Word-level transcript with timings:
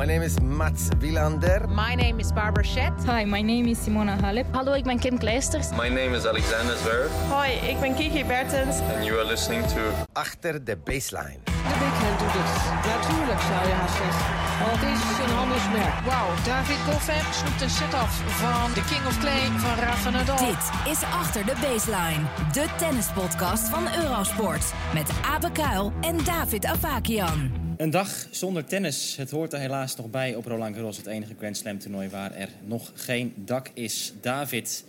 My 0.00 0.06
name 0.06 0.22
is 0.22 0.40
Mats 0.40 0.88
Wilander. 0.98 1.68
My 1.68 1.94
name 1.94 2.20
is 2.20 2.32
Barbara 2.32 2.64
Schett. 2.64 3.04
Hi, 3.04 3.24
my 3.26 3.42
name 3.42 3.68
is 3.68 3.78
Simona 3.84 4.16
Halep. 4.20 4.46
Hallo, 4.50 4.72
ik 4.72 4.84
ben 4.84 4.98
Kim 4.98 5.18
Kleisters. 5.18 5.70
My 5.70 5.88
name 5.88 6.16
is 6.16 6.26
Alexander 6.26 6.76
Zverev. 6.76 7.10
Hoi, 7.28 7.50
ik 7.50 7.80
ben 7.80 7.94
Kiki 7.94 8.24
Bertens. 8.24 8.80
And 8.94 9.04
you 9.04 9.18
are 9.18 9.26
listening 9.26 9.66
to... 9.66 9.80
Achter 10.12 10.64
de 10.64 10.76
baseline. 10.84 11.38
De 11.44 11.76
backhand 11.80 12.18
doet 12.18 12.32
het. 12.32 12.52
Natuurlijk 12.94 13.40
zou 13.40 13.68
je 13.68 13.74
haast 13.74 13.96
zeggen. 13.96 14.24
Want 14.60 14.80
het 14.80 14.98
is 15.12 15.18
een 15.24 15.36
handelsmerk. 15.36 16.04
Wauw, 16.04 16.28
David 16.44 16.76
Goffin 16.76 17.32
snoept 17.32 17.60
een 17.60 17.70
set 17.70 17.94
af 17.94 18.12
van 18.26 18.72
de 18.74 18.84
King 18.90 19.06
of 19.06 19.18
Clay 19.18 19.44
van 19.56 19.84
Rafa 19.84 20.10
Nadal. 20.10 20.36
Dit 20.36 20.92
is 20.92 21.02
Achter 21.02 21.44
de 21.46 21.54
Baseline. 21.60 22.24
De 22.52 22.66
tennispodcast 22.76 23.68
van 23.68 23.84
Eurosport. 24.02 24.72
Met 24.94 25.10
Abe 25.34 25.52
Kuil 25.52 25.92
en 26.00 26.16
David 26.24 26.64
Avakian. 26.64 27.59
Een 27.80 27.90
dag 27.90 28.26
zonder 28.30 28.64
tennis. 28.64 29.16
Het 29.16 29.30
hoort 29.30 29.52
er 29.52 29.58
helaas 29.58 29.96
nog 29.96 30.10
bij 30.10 30.34
op 30.34 30.44
Roland 30.44 30.74
Garros, 30.74 30.96
het 30.96 31.06
enige 31.06 31.34
Grand 31.38 31.56
Slam 31.56 31.78
toernooi 31.78 32.08
waar 32.08 32.34
er 32.34 32.48
nog 32.64 32.92
geen 32.94 33.32
dak 33.36 33.70
is. 33.74 34.12
David, 34.20 34.84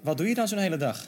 wat 0.00 0.16
doe 0.16 0.28
je 0.28 0.34
dan 0.34 0.48
zo'n 0.48 0.58
hele 0.58 0.76
dag? 0.76 1.06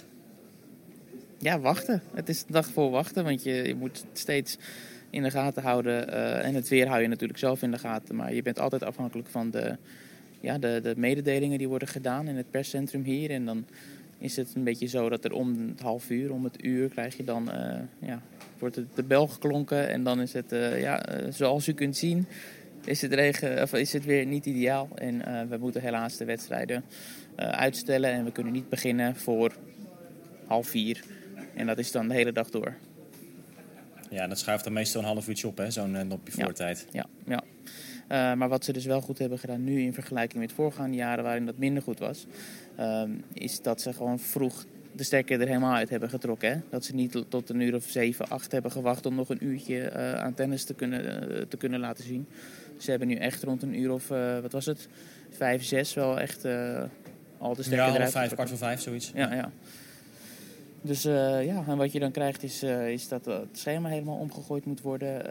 Ja, 1.38 1.60
wachten. 1.60 2.02
Het 2.14 2.28
is 2.28 2.44
de 2.44 2.52
dag 2.52 2.66
voor 2.66 2.90
wachten, 2.90 3.24
want 3.24 3.42
je, 3.42 3.52
je 3.52 3.74
moet 3.74 4.04
steeds 4.12 4.58
in 5.10 5.22
de 5.22 5.30
gaten 5.30 5.62
houden. 5.62 6.12
eh, 6.12 6.46
en 6.46 6.54
het 6.54 6.68
weer 6.68 6.88
hou 6.88 7.02
je 7.02 7.08
natuurlijk 7.08 7.38
zelf 7.38 7.62
in 7.62 7.70
de 7.70 7.78
gaten, 7.78 8.14
maar 8.16 8.34
je 8.34 8.42
bent 8.42 8.58
altijd 8.58 8.82
afhankelijk 8.82 9.28
van 9.28 9.50
de, 9.50 9.76
ja, 10.40 10.58
de, 10.58 10.80
de 10.82 10.94
mededelingen 10.96 11.58
die 11.58 11.68
worden 11.68 11.88
gedaan 11.88 12.28
in 12.28 12.36
het 12.36 12.50
perscentrum 12.50 13.02
hier. 13.02 13.30
En 13.30 13.44
dan 13.44 13.66
is 14.18 14.36
het 14.36 14.54
een 14.54 14.64
beetje 14.64 14.86
zo 14.86 15.08
dat 15.08 15.24
er 15.24 15.32
om 15.32 15.68
het 15.68 15.80
half 15.80 16.10
uur, 16.10 16.32
om 16.32 16.44
het 16.44 16.64
uur, 16.64 16.88
krijg 16.88 17.16
je 17.16 17.24
dan, 17.24 17.50
eh, 17.50 17.80
ja, 17.98 18.22
wordt 18.58 18.76
het 18.76 18.86
de 18.94 19.02
bel 19.02 19.26
geklonken. 19.26 19.88
En 19.88 20.04
dan 20.04 20.20
is 20.20 20.32
het, 20.32 20.52
eh, 20.52 20.80
ja, 20.80 21.02
eh, 21.06 21.32
zoals 21.32 21.68
u 21.68 21.72
kunt 21.72 21.96
zien, 21.96 22.26
is 22.84 23.02
het, 23.02 23.12
regen, 23.12 23.62
of 23.62 23.72
is 23.72 23.92
het 23.92 24.04
weer 24.04 24.26
niet 24.26 24.46
ideaal. 24.46 24.88
En 24.94 25.48
we 25.48 25.56
moeten 25.56 25.80
helaas 25.80 26.16
de 26.16 26.24
wedstrijden 26.24 26.84
uitstellen. 27.36 28.10
En 28.10 28.24
we 28.24 28.32
kunnen 28.32 28.52
niet 28.52 28.68
beginnen 28.68 29.16
voor 29.16 29.52
half 30.46 30.68
vier. 30.68 31.04
En 31.54 31.66
dat 31.66 31.78
is 31.78 31.92
dan 31.92 32.08
de 32.08 32.14
hele 32.14 32.32
dag 32.32 32.50
door. 32.50 32.74
Ja, 34.10 34.26
dat 34.26 34.38
schuift 34.38 34.64
dan 34.64 34.72
meestal 34.72 35.00
een 35.00 35.06
half 35.06 35.28
uurtje 35.28 35.46
op, 35.46 35.56
hè, 35.56 35.70
zo'n 35.70 36.06
nopje 36.06 36.32
Ja. 36.36 36.44
voortijd. 36.44 36.86
Ja, 36.92 37.06
ja. 37.26 37.42
Eh, 38.14 38.34
maar 38.34 38.48
wat 38.48 38.64
ze 38.64 38.72
dus 38.72 38.84
wel 38.84 39.00
goed 39.00 39.18
hebben 39.18 39.38
gedaan 39.38 39.64
nu 39.64 39.80
in 39.80 39.94
vergelijking 39.94 40.42
met 40.42 40.52
voorgaande 40.52 40.96
jaren 40.96 41.24
waarin 41.24 41.46
dat 41.46 41.58
minder 41.58 41.82
goed 41.82 41.98
was, 41.98 42.26
ehm, 42.76 43.10
is 43.32 43.62
dat 43.62 43.80
ze 43.80 43.92
gewoon 43.92 44.18
vroeg 44.18 44.64
de 44.92 45.02
stekker 45.02 45.40
er 45.40 45.46
helemaal 45.46 45.74
uit 45.74 45.88
hebben 45.88 46.08
getrokken. 46.08 46.50
Hè? 46.50 46.60
Dat 46.70 46.84
ze 46.84 46.94
niet 46.94 47.24
tot 47.28 47.50
een 47.50 47.60
uur 47.60 47.74
of 47.74 47.84
zeven, 47.84 48.28
acht 48.28 48.52
hebben 48.52 48.70
gewacht 48.70 49.06
om 49.06 49.14
nog 49.14 49.28
een 49.28 49.44
uurtje 49.44 49.80
eh, 49.80 50.14
aan 50.14 50.34
tennis 50.34 50.64
te 50.64 50.74
kunnen, 50.74 51.30
eh, 51.30 51.42
te 51.48 51.56
kunnen 51.56 51.80
laten 51.80 52.04
zien. 52.04 52.26
Ze 52.78 52.90
hebben 52.90 53.08
nu 53.08 53.14
echt 53.14 53.42
rond 53.42 53.62
een 53.62 53.78
uur 53.78 53.92
of, 53.92 54.08
wat 54.42 54.52
was 54.52 54.66
het, 54.66 54.88
vijf, 55.30 55.64
zes 55.64 55.94
wel 55.94 56.20
echt 56.20 56.44
al 57.38 57.54
de 57.54 57.62
stekker 57.62 57.72
Ja, 57.72 57.84
half 57.84 57.94
eruit 57.96 58.12
vijf, 58.12 58.32
kwart 58.32 58.48
voor 58.48 58.58
vijf, 58.58 58.80
zoiets. 58.80 59.12
Ja, 59.14 59.34
ja. 59.34 59.50
Dus 60.80 61.02
ja, 61.02 61.64
en 61.68 61.76
wat 61.76 61.92
je 61.92 61.98
dan 61.98 62.10
krijgt 62.10 62.42
is, 62.42 62.62
is 62.88 63.08
dat 63.08 63.24
het 63.24 63.58
schema 63.58 63.88
helemaal 63.88 64.18
omgegooid 64.18 64.64
moet 64.64 64.80
worden. 64.80 65.22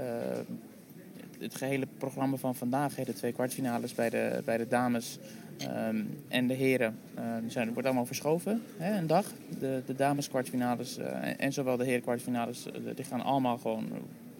Het, 1.43 1.55
gehele 1.55 1.87
programma 1.97 2.37
van 2.37 2.55
vandaag, 2.55 2.93
de 2.93 3.13
twee 3.13 3.31
kwartfinales 3.31 3.93
bij 3.93 4.09
de, 4.09 4.41
bij 4.45 4.57
de 4.57 4.67
dames 4.67 5.19
ehm, 5.57 6.01
en 6.27 6.47
de 6.47 6.53
heren, 6.53 6.97
die 7.41 7.51
zijn, 7.51 7.73
wordt 7.73 7.87
allemaal 7.87 8.05
verschoven. 8.05 8.61
Hè, 8.77 8.97
een 8.97 9.07
dag. 9.07 9.31
De, 9.59 9.81
de 9.85 9.95
dames 9.95 10.29
kwartfinales 10.29 10.97
eh, 10.97 11.33
en, 11.37 11.53
zowel 11.53 11.77
de 11.77 11.83
heren 11.83 12.01
kwartfinales, 12.01 12.65
eh, 12.65 12.95
die 12.95 13.05
gaan 13.05 13.21
allemaal 13.21 13.57
gewoon 13.57 13.87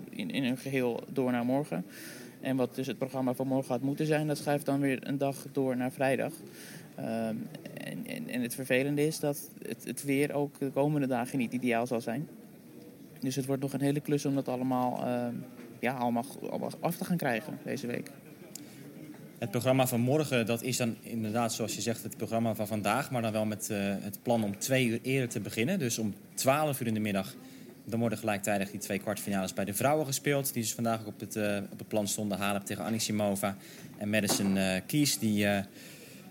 in, 0.10 0.32
in 0.32 0.44
hun 0.44 0.58
geheel 0.58 1.04
door 1.08 1.32
naar 1.32 1.46
morgen. 1.46 1.86
En 2.42 2.56
wat 2.56 2.76
dus 2.76 2.88
het 2.88 2.98
programma 2.98 3.34
van 3.34 3.48
morgen 3.48 3.72
had 3.72 3.82
moeten 3.82 4.06
zijn, 4.06 4.28
dat 4.28 4.38
schuift 4.38 4.66
dan 4.66 4.80
weer 4.80 5.08
een 5.08 5.18
dag 5.18 5.46
door 5.52 5.78
naar 5.78 5.92
vrijdag. 5.92 6.34
Ehm, 6.96 7.36
en, 7.74 8.06
en, 8.06 8.28
en 8.30 8.42
het 8.42 8.56
vervelende 8.56 9.06
is 9.06 9.20
dat 9.20 9.50
het, 9.68 9.84
het 9.84 10.04
weer 10.04 10.34
ook 10.34 10.60
de 10.60 10.70
komende 10.70 11.08
dagen 11.08 11.38
niet 11.38 11.54
ideaal 11.54 11.88
zal 11.88 12.02
zijn. 12.02 12.28
Dus 13.20 13.36
het 13.36 13.46
wordt 13.46 13.62
nog 13.62 13.74
een 13.74 13.82
hele 13.82 14.00
klus 14.00 14.26
om 14.26 14.36
dat 14.36 14.48
allemaal, 14.48 15.04
ja, 15.84 15.94
allemaal, 15.94 16.26
allemaal 16.50 16.72
af 16.80 16.96
te 16.96 17.06
gaan 17.06 17.18
krijgen 17.18 17.60
deze 17.64 17.88
week. 17.88 18.12
Het 19.38 19.52
programma 19.52 19.88
van 19.88 20.00
morgen, 20.00 20.46
dat 20.46 20.62
is 20.62 20.78
dan 20.78 20.96
inderdaad, 21.02 21.54
zoals 21.54 21.76
je 21.76 21.82
zegt, 21.82 22.04
het 22.04 22.18
programma 22.18 22.56
van 22.56 22.68
vandaag. 22.68 23.12
Maar 23.12 23.22
dan 23.22 23.32
wel 23.32 23.46
met 23.46 23.70
eh, 23.70 23.78
het 23.80 24.20
plan 24.22 24.44
om 24.44 24.60
twee 24.60 24.88
uur 24.88 25.00
eerder 25.02 25.30
te 25.30 25.40
beginnen. 25.40 25.80
Dus 25.80 25.98
om 25.98 26.14
12 26.34 26.82
uur 26.82 26.88
in 26.88 26.94
de 26.94 27.00
middag. 27.00 27.36
Dan 27.86 28.00
worden 28.00 28.18
gelijktijdig 28.18 28.72
die 28.72 28.80
twee 28.80 29.00
kwartfinales 29.00 29.54
bij 29.54 29.66
de 29.66 29.74
vrouwen 29.74 30.06
gespeeld. 30.06 30.54
Die 30.54 30.62
dus 30.62 30.74
vandaag 30.74 31.00
ook 31.00 31.08
op 31.08 31.20
het, 31.20 31.36
eh, 31.36 31.58
op 31.72 31.80
het 31.80 31.88
plan 31.88 32.08
stonden. 32.08 32.38
Halep 32.38 32.66
tegen 32.66 32.84
Anisimova. 32.84 33.58
En 33.98 34.10
Madison 34.10 34.58
eh 34.58 34.82
Keys, 34.86 35.20
die 35.20 35.48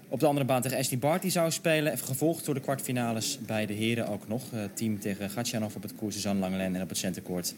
op 0.09 0.21
de 0.21 0.27
andere 0.27 0.47
baan 0.47 0.63
tegen 0.63 0.79
Ashley 0.79 0.99
Barty 0.99 1.29
zou 1.29 1.51
spelen. 1.51 1.99
Gevolgd 1.99 2.45
door 2.45 2.55
de 2.55 2.61
kwartfinales 2.61 3.39
bij 3.47 3.67
de 3.67 3.73
heren 3.73 4.09
ook 4.09 4.29
nog. 4.29 4.43
Team 4.75 5.01
tegen 5.01 5.31
Gatjanov 5.31 5.75
op 5.77 5.83
het 5.83 5.95
koers, 5.95 6.15
Suzanne 6.15 6.41
Langelen 6.41 6.75
en 6.75 6.83
op 6.83 6.89
het 6.89 6.99
centercourt. 6.99 7.55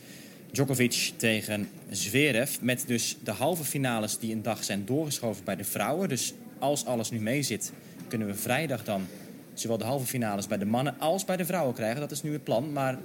Djokovic 0.54 1.12
tegen 1.16 1.68
Zverev. 1.90 2.56
Met 2.60 2.84
dus 2.86 3.16
de 3.24 3.30
halve 3.30 3.64
finales 3.64 4.18
die 4.18 4.32
een 4.32 4.42
dag 4.42 4.64
zijn 4.64 4.82
doorgeschoven 4.84 5.44
bij 5.44 5.56
de 5.56 5.64
vrouwen. 5.64 6.08
Dus 6.08 6.34
als 6.58 6.84
alles 6.84 7.10
nu 7.10 7.20
mee 7.20 7.42
zit, 7.42 7.72
kunnen 8.08 8.26
we 8.28 8.34
vrijdag 8.34 8.84
dan 8.84 9.06
zowel 9.54 9.78
de 9.78 9.84
halve 9.84 10.06
finales 10.06 10.46
bij 10.46 10.58
de 10.58 10.64
mannen 10.64 10.94
als 10.98 11.24
bij 11.24 11.36
de 11.36 11.44
vrouwen 11.44 11.74
krijgen. 11.74 12.00
Dat 12.00 12.10
is 12.10 12.22
nu 12.22 12.32
het 12.32 12.44
plan. 12.44 12.72
Maar 12.72 12.98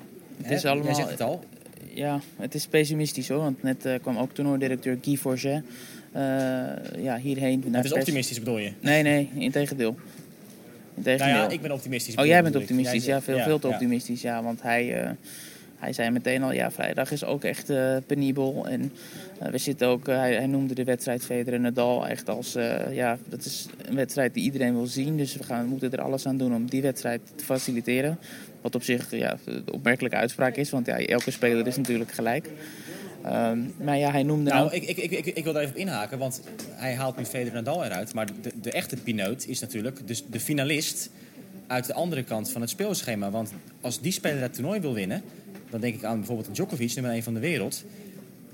hè, 0.44 0.56
is 0.56 0.66
allemaal- 0.66 0.86
jij 0.86 0.94
zegt 0.96 1.10
het 1.10 1.22
al. 1.22 1.44
Ja, 1.94 2.22
het 2.36 2.54
is 2.54 2.68
pessimistisch 2.68 3.28
hoor. 3.28 3.40
Want 3.40 3.64
net 3.64 3.86
eh, 3.86 4.00
kwam 4.02 4.18
ook 4.18 4.34
toernooidirecteur 4.34 4.98
Guy 5.02 5.18
Forget 5.18 5.64
eh, 6.12 6.22
ja, 6.98 7.18
hierheen. 7.18 7.60
naar 7.60 7.76
Het 7.76 7.86
is 7.86 7.92
pers- 7.92 7.94
optimistisch 8.02 8.40
bedoel 8.40 8.58
je? 8.58 8.72
Nee, 8.80 9.04
nee, 9.04 9.30
in 9.36 9.52
tegendeel. 9.52 9.96
In 10.96 11.02
Nou 11.04 11.18
ja, 11.30 11.50
ik 11.50 11.62
ben 11.62 11.72
optimistisch. 11.72 12.16
Oh, 12.16 12.26
jij 12.26 12.44
bent 12.44 12.56
optimistisch. 12.56 13.06
Jij 13.06 13.16
Ja, 13.16 13.22
veel, 13.22 13.40
veel 13.40 13.60
te 13.60 13.68
optimistisch. 13.68 14.22
Ja, 14.22 14.44
want 14.44 14.62
hij, 14.62 15.02
eh, 15.04 15.12
hij 15.80 15.94
zei 15.94 16.10
meteen 16.10 16.44
al, 16.44 16.52
ja, 16.52 16.72
vrijdag 16.72 17.12
is 17.12 17.24
ook 17.24 17.44
echt 17.44 17.70
eh, 17.70 17.96
penibel. 18.06 18.68
En 18.68 18.92
eh, 19.40 19.52
we 19.52 19.58
zitten 19.58 19.88
ook, 19.88 20.08
eh, 20.08 20.18
hij, 20.18 20.34
hij 20.34 20.46
noemde 20.46 20.74
de 20.74 20.84
wedstrijd 20.84 21.26
Federer 21.26 21.60
Nadal 21.60 22.08
echt 22.08 22.30
als, 22.30 22.54
ja, 22.92 23.18
dat 23.26 23.46
is 23.46 23.66
een 23.86 23.96
wedstrijd 23.96 24.34
die 24.34 24.44
iedereen 24.44 24.74
wil 24.74 24.88
zien. 24.88 25.18
Dus 25.18 25.36
we, 25.36 25.44
gaan, 25.44 25.64
we 25.64 25.70
moeten 25.70 25.92
er 25.92 26.02
alles 26.02 26.26
aan 26.26 26.38
doen 26.38 26.56
om 26.56 26.70
die 26.70 26.82
wedstrijd 26.82 27.22
te 27.36 27.46
faciliteren. 27.46 28.20
Wat 28.62 28.76
op 28.76 28.84
zich 28.84 29.12
ja, 29.12 29.38
de 29.46 29.72
opmerkelijke 29.72 30.18
uitspraak 30.18 30.56
is, 30.56 30.70
want 30.70 30.86
ja, 30.86 31.00
elke 31.00 31.32
speler 31.32 31.68
is 31.68 31.78
natuurlijk 31.78 32.12
gelijk. 32.12 32.50
Ehm, 33.24 33.60
maar 33.78 33.98
ja, 33.98 34.12
hij 34.12 34.24
noemde 34.24 34.50
Nou, 34.50 34.66
nou... 34.66 34.76
ik, 34.76 34.98
ik, 34.98 35.12
ik, 35.12 35.26
ik, 35.26 35.44
wil 35.44 35.54
daar 35.54 35.62
even 35.62 35.76
op 35.76 35.82
inhaken, 35.82 36.18
want 36.18 36.42
hij 36.72 36.96
haalt 36.96 37.18
nu 37.18 37.26
Federer 37.26 37.54
Nadal 37.54 37.86
eruit. 37.86 38.14
Maar 38.14 38.28
de, 38.42 38.52
de 38.62 38.72
echte 38.72 38.96
pineut 38.96 39.48
is 39.48 39.60
natuurlijk 39.60 40.08
dus 40.08 40.24
de 40.30 40.40
finalist 40.40 41.10
uit 41.68 41.86
de 41.86 41.94
andere 41.94 42.24
kant 42.24 42.52
van 42.52 42.62
het 42.62 42.70
speelschema. 42.70 43.30
Want 43.30 43.52
als 43.82 44.02
die 44.02 44.12
speler 44.12 44.40
dat 44.40 44.54
toernooi 44.54 44.80
wil 44.80 44.94
winnen, 44.94 45.24
dan 45.70 45.80
denk 45.82 45.96
ik 45.96 46.04
aan 46.04 46.18
bijvoorbeeld 46.18 46.56
Djokovic, 46.56 46.94
nummer 46.96 47.12
1 47.14 47.24
van 47.24 47.34
de 47.34 47.40
wereld. 47.40 47.84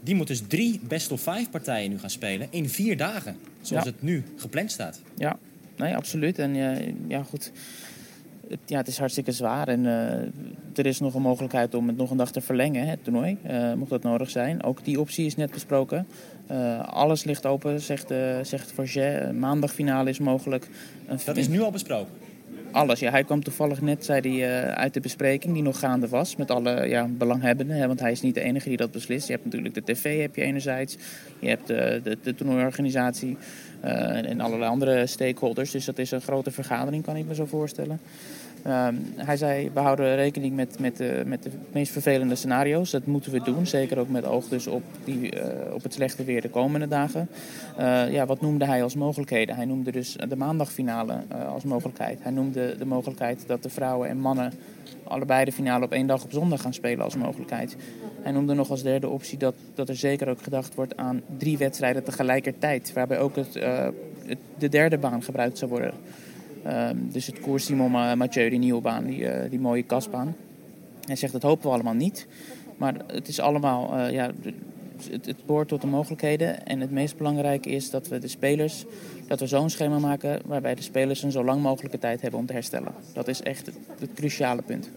Die 0.03 0.15
moet 0.15 0.27
dus 0.27 0.41
drie 0.47 0.79
best 0.87 1.11
of 1.11 1.21
five 1.21 1.49
partijen 1.51 1.89
nu 1.89 1.99
gaan 1.99 2.09
spelen 2.09 2.47
in 2.49 2.69
vier 2.69 2.97
dagen. 2.97 3.35
Zoals 3.61 3.83
Ja. 3.85 3.89
het 3.91 4.01
nu 4.01 4.23
gepland 4.35 4.71
staat. 4.71 5.01
Ja, 5.17 5.37
nee, 5.77 5.95
absoluut. 5.95 6.39
En 6.39 6.55
eh, 6.55 6.93
ja, 7.07 7.23
goed. 7.23 7.51
Het, 8.49 8.59
ja, 8.65 8.77
het 8.77 8.87
is 8.87 8.97
hartstikke 8.97 9.31
zwaar. 9.31 9.67
En 9.67 9.85
eh, 9.85 10.75
er 10.75 10.85
is 10.85 10.99
nog 10.99 11.13
een 11.13 11.21
mogelijkheid 11.21 11.73
om 11.73 11.87
het 11.87 11.97
nog 11.97 12.11
een 12.11 12.17
dag 12.17 12.31
te 12.31 12.41
verlengen, 12.41 12.83
hè, 12.83 12.89
het 12.89 13.03
toernooi. 13.03 13.37
eh, 13.43 13.73
mocht 13.73 13.89
dat 13.89 14.03
nodig 14.03 14.29
zijn. 14.29 14.63
Ook 14.63 14.83
die 14.85 14.99
optie 14.99 15.25
is 15.25 15.35
net 15.35 15.51
besproken. 15.51 16.07
Alles 16.85 17.23
ligt 17.23 17.45
open, 17.45 17.81
zegt, 17.81 18.11
eh 18.11 18.37
zegt 18.41 18.71
Forget. 18.71 19.21
Eh, 19.21 19.29
Maandag 19.31 19.73
finale 19.73 20.09
is 20.09 20.19
mogelijk. 20.19 20.67
Dat 21.25 21.37
is 21.37 21.47
nu 21.47 21.61
al 21.61 21.71
besproken. 21.71 22.13
Alles. 22.75 22.99
Ja, 22.99 23.11
hij 23.11 23.23
kwam 23.23 23.43
toevallig 23.43 23.81
net, 23.81 24.05
zei 24.05 24.39
hij, 24.39 24.63
eh, 24.63 24.71
uit 24.71 24.93
de 24.93 24.99
bespreking 24.99 25.53
die 25.53 25.63
nog 25.63 25.79
gaande 25.79 26.07
was 26.07 26.35
met 26.35 26.51
alle 26.51 26.87
ja, 26.87 27.07
belanghebbenden. 27.07 27.77
Hè, 27.77 27.87
want 27.87 27.99
hij 27.99 28.11
is 28.11 28.21
niet 28.21 28.33
de 28.33 28.41
enige 28.41 28.67
die 28.69 28.77
dat 28.77 28.91
beslist. 28.91 29.27
Je 29.27 29.33
hebt 29.33 29.45
natuurlijk 29.45 29.73
de 29.73 29.83
tv 29.83 30.21
heb 30.21 30.35
je 30.35 30.41
enerzijds. 30.41 30.97
Je 31.39 31.47
hebt 31.47 31.67
de, 31.67 31.99
de, 32.03 32.17
de 32.23 32.35
toernooiorganisatie 32.35 33.37
eh, 33.79 34.29
en 34.29 34.41
allerlei 34.41 34.71
andere 34.71 35.07
stakeholders. 35.07 35.71
Dus 35.71 35.85
dat 35.85 35.97
is 35.97 36.11
een 36.11 36.21
grote 36.21 36.51
vergadering, 36.51 37.03
kan 37.03 37.15
ik 37.15 37.25
me 37.25 37.35
zo 37.35 37.45
voorstellen. 37.45 37.99
Ehm, 38.65 38.95
hij 39.15 39.37
zei, 39.37 39.71
we 39.73 39.79
houden 39.79 40.15
rekening 40.15 40.55
met, 40.55 40.79
met, 40.79 40.97
de, 40.97 41.23
met 41.25 41.43
de 41.43 41.49
meest 41.71 41.91
vervelende 41.91 42.35
scenario's. 42.35 42.91
Dat 42.91 43.05
moeten 43.05 43.31
we 43.31 43.41
doen, 43.41 43.67
zeker 43.67 43.99
ook 43.99 44.09
met 44.09 44.25
oog 44.25 44.47
dus 44.47 44.67
op, 44.67 44.83
die, 45.03 45.31
eh, 45.31 45.73
op 45.73 45.83
het 45.83 45.93
slechte 45.93 46.23
weer 46.23 46.41
de 46.41 46.49
komende 46.49 46.87
dagen. 46.87 47.29
Eh, 47.77 48.11
ja, 48.11 48.25
wat 48.25 48.41
noemde 48.41 48.65
hij 48.65 48.83
als 48.83 48.95
mogelijkheden? 48.95 49.55
Hij 49.55 49.65
noemde 49.65 49.91
dus 49.91 50.17
de 50.29 50.35
maandagfinale 50.35 51.13
eh, 51.27 51.53
als 51.53 51.63
mogelijkheid. 51.63 52.19
Hij 52.21 52.31
noemde 52.31 52.75
de 52.77 52.85
mogelijkheid 52.85 53.43
dat 53.47 53.63
de 53.63 53.69
vrouwen 53.69 54.09
en 54.09 54.17
mannen 54.17 54.53
allebei 55.03 55.45
de 55.45 55.51
finale 55.51 55.85
op 55.85 55.91
één 55.91 56.07
dag 56.07 56.23
op 56.23 56.31
zondag 56.31 56.61
gaan 56.61 56.73
spelen 56.73 57.03
als 57.03 57.15
mogelijkheid. 57.15 57.75
Hij 58.21 58.31
noemde 58.31 58.53
nog 58.53 58.69
als 58.69 58.83
derde 58.83 59.09
optie 59.09 59.37
dat, 59.37 59.55
dat 59.73 59.89
er 59.89 59.95
zeker 59.95 60.29
ook 60.29 60.41
gedacht 60.41 60.75
wordt 60.75 60.97
aan 60.97 61.21
drie 61.37 61.57
wedstrijden 61.57 62.03
tegelijkertijd. 62.03 62.93
Waarbij 62.93 63.19
ook 63.19 63.35
het, 63.35 63.53
de 64.57 64.69
derde 64.69 64.97
baan 64.97 65.23
gebruikt 65.23 65.57
zou 65.57 65.71
worden. 65.71 65.93
Ehm, 66.65 66.97
dus 67.11 67.27
het 67.27 67.39
koers 67.39 67.65
Simon 67.65 67.91
Ma- 67.91 68.15
Mathieu, 68.15 68.49
die 68.49 68.59
nieuwe 68.59 68.81
baan, 68.81 69.05
die, 69.05 69.27
eh, 69.27 69.49
die 69.49 69.59
mooie 69.59 69.83
kastbaan. 69.83 70.35
Hij 71.05 71.15
zegt 71.15 71.33
dat 71.33 71.41
hopen 71.41 71.67
we 71.67 71.73
allemaal 71.73 71.93
niet. 71.93 72.27
Maar 72.77 72.95
het 73.07 73.27
is 73.27 73.39
allemaal, 73.39 73.97
eh, 73.97 74.11
ja, 74.11 74.31
het, 75.09 75.25
het 75.25 75.45
behoort 75.45 75.67
tot 75.67 75.81
de 75.81 75.87
mogelijkheden. 75.87 76.65
En 76.65 76.79
het 76.79 76.91
meest 76.91 77.17
belangrijke 77.17 77.69
is 77.69 77.89
dat 77.89 78.07
we 78.07 78.19
de 78.19 78.27
spelers, 78.27 78.85
dat 79.27 79.39
we 79.39 79.47
zo'n 79.47 79.69
schema 79.69 79.99
maken 79.99 80.41
waarbij 80.45 80.75
de 80.75 80.81
spelers 80.81 81.23
een 81.23 81.31
zo 81.31 81.43
lang 81.43 81.61
mogelijke 81.61 81.99
tijd 81.99 82.21
hebben 82.21 82.39
om 82.39 82.45
te 82.45 82.53
herstellen. 82.53 82.91
Dat 83.13 83.27
is 83.27 83.41
echt 83.41 83.65
het, 83.65 83.75
het 83.99 84.09
cruciale 84.13 84.61
punt. 84.61 84.89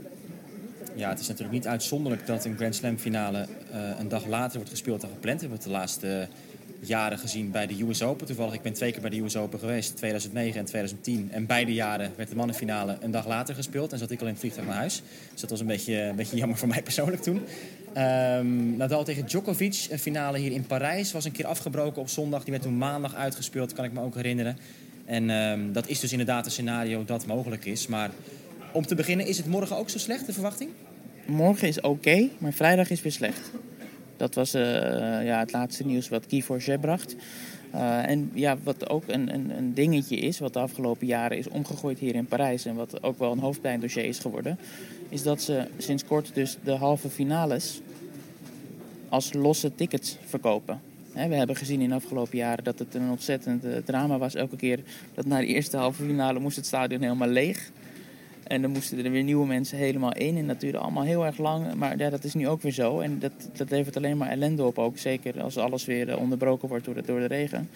Ja, 0.94 1.08
het 1.08 1.20
is 1.20 1.28
natuurlijk 1.28 1.54
niet 1.54 1.66
uitzonderlijk 1.66 2.26
dat 2.26 2.44
een 2.44 2.56
Grand 2.56 2.74
Slam 2.74 2.96
finale 2.96 3.46
uh, 3.72 3.80
een 3.98 4.08
dag 4.08 4.26
later 4.26 4.56
wordt 4.56 4.70
gespeeld 4.70 5.00
dan 5.00 5.10
gepland. 5.10 5.40
We 5.40 5.46
hebben 5.46 5.64
het 5.64 5.72
de 5.72 5.78
laatste 5.78 6.28
jaren 6.80 7.18
gezien 7.18 7.50
bij 7.50 7.66
de 7.66 7.82
US 7.82 8.02
Open. 8.02 8.26
Toevallig, 8.26 8.54
ik 8.54 8.62
ben 8.62 8.72
twee 8.72 8.92
keer 8.92 9.00
bij 9.00 9.10
de 9.10 9.20
US 9.20 9.36
Open 9.36 9.58
geweest, 9.58 9.96
2009 9.96 10.60
en 10.60 10.64
2010. 10.66 11.28
En 11.32 11.46
beide 11.46 11.72
jaren 11.72 12.12
werd 12.16 12.28
de 12.28 12.36
mannenfinale 12.36 12.96
een 13.00 13.10
dag 13.10 13.26
later 13.26 13.54
gespeeld. 13.54 13.92
En 13.92 13.98
zat 13.98 14.10
ik 14.10 14.20
al 14.20 14.26
in 14.26 14.32
het 14.32 14.40
vliegtuig 14.40 14.66
naar 14.66 14.76
huis. 14.76 15.02
Dus 15.32 15.40
dat 15.40 15.50
was 15.50 15.60
een 15.60 15.66
beetje, 15.66 16.00
een 16.00 16.16
beetje 16.16 16.36
jammer 16.36 16.56
voor 16.58 16.68
mij 16.68 16.82
persoonlijk 16.82 17.22
toen. 17.22 17.42
Um, 17.96 18.76
Nadal 18.76 19.04
tegen 19.04 19.26
Djokovic, 19.26 19.86
een 19.90 19.98
finale 19.98 20.38
hier 20.38 20.52
in 20.52 20.66
Parijs, 20.66 21.12
was 21.12 21.24
een 21.24 21.32
keer 21.32 21.46
afgebroken 21.46 22.02
op 22.02 22.08
zondag. 22.08 22.42
Die 22.42 22.52
werd 22.52 22.62
toen 22.62 22.78
maandag 22.78 23.14
uitgespeeld, 23.14 23.72
kan 23.72 23.84
ik 23.84 23.92
me 23.92 24.00
ook 24.00 24.14
herinneren. 24.14 24.58
En 25.04 25.30
um, 25.30 25.72
dat 25.72 25.88
is 25.88 26.00
dus 26.00 26.10
inderdaad 26.10 26.44
een 26.44 26.50
scenario 26.50 27.04
dat 27.04 27.26
mogelijk 27.26 27.64
is. 27.64 27.86
Maar 27.86 28.10
om 28.72 28.86
te 28.86 28.94
beginnen, 28.94 29.26
is 29.26 29.36
het 29.36 29.46
morgen 29.46 29.76
ook 29.76 29.90
zo 29.90 29.98
slecht, 29.98 30.26
de 30.26 30.32
verwachting? 30.32 30.70
Morgen 31.26 31.68
is 31.68 31.80
oké, 31.80 32.28
maar 32.38 32.52
vrijdag 32.52 32.90
is 32.90 33.02
weer 33.02 33.12
slecht. 33.12 33.50
Dat 34.18 34.34
was 34.34 34.54
uh, 34.54 34.62
ja, 35.24 35.38
het 35.38 35.52
laatste 35.52 35.86
nieuws 35.86 36.08
wat 36.08 36.24
Guy 36.28 36.42
Forget 36.42 36.80
bracht. 36.80 37.16
Uh, 37.74 38.08
en 38.08 38.30
ja, 38.34 38.56
wat 38.62 38.90
ook 38.90 39.02
een, 39.06 39.34
een, 39.34 39.50
een, 39.56 39.74
dingetje 39.74 40.16
is, 40.16 40.38
wat 40.38 40.52
de 40.52 40.58
afgelopen 40.58 41.06
jaren 41.06 41.38
is 41.38 41.48
omgegooid 41.48 41.98
hier 41.98 42.14
in 42.14 42.26
Parijs... 42.26 42.64
en 42.64 42.74
wat 42.74 43.02
ook 43.02 43.18
wel 43.18 43.32
een 43.32 43.38
hoofdpijndossier 43.38 44.04
is 44.04 44.18
geworden... 44.18 44.58
is 45.08 45.22
dat 45.22 45.42
ze 45.42 45.66
sinds 45.78 46.04
kort 46.04 46.30
dus 46.34 46.56
de 46.64 46.72
halve 46.72 47.08
finales 47.08 47.80
als 49.08 49.32
losse 49.32 49.74
tickets 49.74 50.16
verkopen. 50.24 50.80
we 51.12 51.20
hebben 51.20 51.56
gezien 51.56 51.80
in 51.80 51.88
de 51.88 51.94
afgelopen 51.94 52.38
jaren 52.38 52.64
dat 52.64 52.78
het 52.78 52.94
een 52.94 53.10
ontzettend 53.10 53.64
drama 53.84 54.18
was. 54.18 54.34
Elke 54.34 54.56
keer 54.56 54.80
dat 55.14 55.26
na 55.26 55.38
de 55.38 55.46
eerste 55.46 55.76
halve 55.76 56.04
finale 56.04 56.38
moest 56.38 56.56
het 56.56 56.66
stadion 56.66 57.02
helemaal 57.02 57.28
leeg. 57.28 57.70
En 58.48 58.62
dan 58.62 58.70
moesten 58.70 59.04
er 59.04 59.10
weer 59.10 59.22
nieuwe 59.22 59.46
mensen 59.46 59.78
helemaal 59.78 60.14
in. 60.14 60.36
En 60.36 60.46
dat 60.46 60.60
duurde 60.60 60.78
allemaal 60.78 61.02
heel 61.02 61.26
erg 61.26 61.38
lang. 61.38 61.74
Maar 61.74 61.98
ja, 61.98 62.10
dat 62.10 62.24
is 62.24 62.34
nu 62.34 62.48
ook 62.48 62.62
weer 62.62 62.72
zo. 62.72 63.00
En 63.00 63.18
dat, 63.18 63.32
dat 63.52 63.70
levert 63.70 63.96
alleen 63.96 64.16
maar 64.16 64.28
ellende 64.28 64.64
op 64.64 64.78
ook. 64.78 64.98
Zeker 64.98 65.42
als 65.42 65.56
alles 65.56 65.84
weer 65.84 66.08
eh, 66.08 66.18
onderbroken 66.18 66.68
wordt 66.68 66.84
door 66.84 66.94
de, 66.94 67.02
door 67.02 67.18
de 67.18 67.26
regen. 67.26 67.68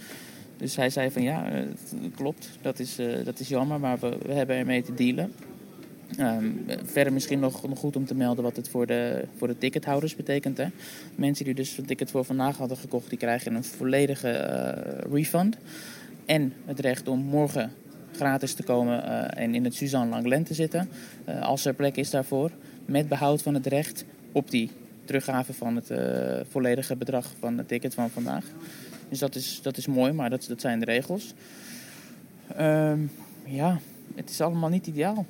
Dus 0.56 0.76
hij 0.76 0.90
zei 0.90 1.10
van 1.10 1.22
ja, 1.22 1.44
het 1.44 1.94
klopt. 2.14 2.48
Dat 2.62 2.78
is, 2.78 2.98
uh, 2.98 3.24
dat 3.24 3.40
is 3.40 3.48
jammer. 3.48 3.80
Maar 3.80 3.98
we, 3.98 4.16
we 4.26 4.32
hebben 4.32 4.56
ermee 4.56 4.82
te 4.82 4.94
dealen. 4.94 5.32
Um, 6.19 6.64
verder 6.84 7.12
misschien 7.12 7.40
nog, 7.40 7.68
nog 7.68 7.78
goed 7.78 7.96
om 7.96 8.04
te 8.04 8.14
melden 8.14 8.44
wat 8.44 8.56
het 8.56 8.68
voor 8.68 8.86
de, 8.86 9.25
voor 9.36 9.48
de 9.48 9.58
tickethouders 9.58 10.16
betekent. 10.16 10.56
Hè. 10.56 10.66
Mensen 11.14 11.44
die 11.44 11.54
dus 11.54 11.78
een 11.78 11.86
ticket 11.86 12.10
voor 12.10 12.25
vandaag 12.25 12.56
hadden 12.56 12.76
gekocht, 12.76 13.08
die 13.08 13.18
krijgen 13.18 13.54
een 13.54 13.64
volledige 13.64 14.30
refund. 15.10 15.56
En 16.25 16.52
het 16.64 16.80
recht 16.80 17.08
om 17.08 17.18
morgen 17.18 17.72
gratis 18.12 18.55
te 18.55 18.62
komen 18.62 19.05
uh, 19.05 19.43
en 19.43 19.55
in 19.55 19.64
het 19.64 19.75
Suzanne 19.75 20.11
Langlen 20.11 20.44
te 20.44 20.55
zitten. 20.55 20.88
Uh, 21.29 21.43
als 21.43 21.64
er 21.64 21.75
plek 21.75 21.97
is 21.97 22.11
daarvoor. 22.11 22.50
Met 22.85 23.09
behoud 23.09 23.43
van 23.43 23.55
het 23.55 23.67
recht 23.67 24.05
op 24.32 24.50
die 24.50 24.70
teruggave 25.05 25.53
van 25.53 25.76
het 25.76 25.91
uh, 25.91 26.41
volledige 26.50 26.97
bedrag 26.97 27.35
van 27.38 27.59
het 27.59 27.69
ticket 27.69 27.94
van 27.94 28.11
vandaag. 28.11 28.44
Dus 29.09 29.19
dat 29.19 29.35
is, 29.35 29.61
dat 29.62 29.76
is 29.76 29.87
mooi, 29.87 30.12
maar 30.12 30.31
dat, 30.31 30.44
dat 30.49 30.61
zijn 30.61 30.79
de 30.79 30.85
regels. 30.85 31.35
Um, 32.61 33.11
ja, 33.44 33.81
het 34.14 34.31
is 34.31 34.41
allemaal 34.41 34.69
niet 34.69 34.87
ideaal. 34.87 35.26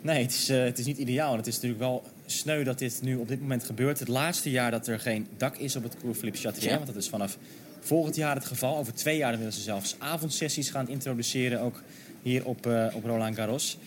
Nee, 0.00 0.22
het 0.22 0.32
is, 0.32 0.48
het 0.48 0.78
is 0.78 0.86
niet 0.86 0.98
ideaal. 0.98 1.30
En 1.30 1.36
het 1.36 1.46
is 1.46 1.54
natuurlijk 1.54 1.80
wel 1.80 2.02
sneu 2.26 2.64
dat 2.64 2.78
dit 2.78 3.00
nu 3.02 3.16
op 3.16 3.28
dit 3.28 3.40
moment 3.40 3.64
gebeurt. 3.64 3.98
Het 3.98 4.08
laatste 4.08 4.50
jaar 4.50 4.70
dat 4.70 4.86
er 4.86 5.00
geen 5.00 5.26
dak 5.36 5.56
is 5.56 5.76
op 5.76 5.82
het 5.82 5.96
Cours 6.00 6.18
Philippe 6.18 6.38
Chatrier. 6.38 6.70
Ja. 6.70 6.74
Want 6.74 6.86
dat 6.86 6.96
is 6.96 7.08
vanaf 7.08 7.38
volgend 7.80 8.16
jaar 8.16 8.34
het 8.34 8.44
geval. 8.44 8.76
Over 8.76 8.94
twee 8.94 9.16
jaar 9.16 9.36
willen 9.36 9.52
ze 9.52 9.60
zelfs 9.60 9.96
avondsessies 9.98 10.70
gaan 10.70 10.88
introduceren, 10.88 11.60
ook 11.60 11.82
hier 12.22 12.44
op, 12.44 12.66
uh, 12.66 12.86
op 12.94 13.04
Roland 13.04 13.36
Garros. 13.36 13.78